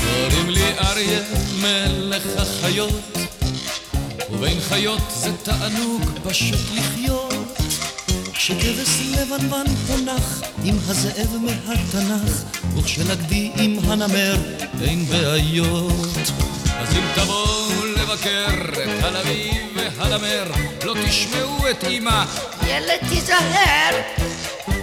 [0.00, 1.20] קוראים לי אריה
[1.60, 3.18] מלך החיות,
[4.30, 7.43] ובין חיות זה תענוג פשוט לחיות.
[8.44, 12.42] כשכבש לבנוון פונח עם הזאב מהתנ"ך,
[12.76, 14.36] וכשנגדי עם הנמר
[14.82, 16.18] אין בעיות.
[16.78, 20.44] אז אם תבואו לבקר את הנביא והנמר,
[20.84, 22.24] לא תשמעו את אמא.
[22.66, 24.00] ילד תיזהר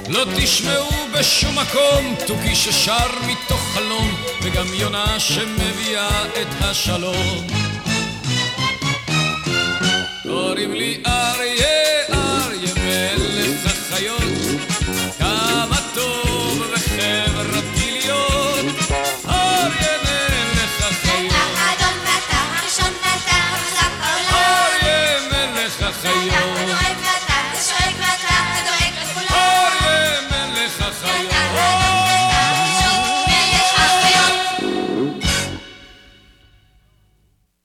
[0.09, 0.89] לא תשמעו
[1.19, 7.47] בשום מקום תוכי ששר מתוך חלום וגם יונה שמביאה את השלום
[10.23, 12.00] קוראים לי אריה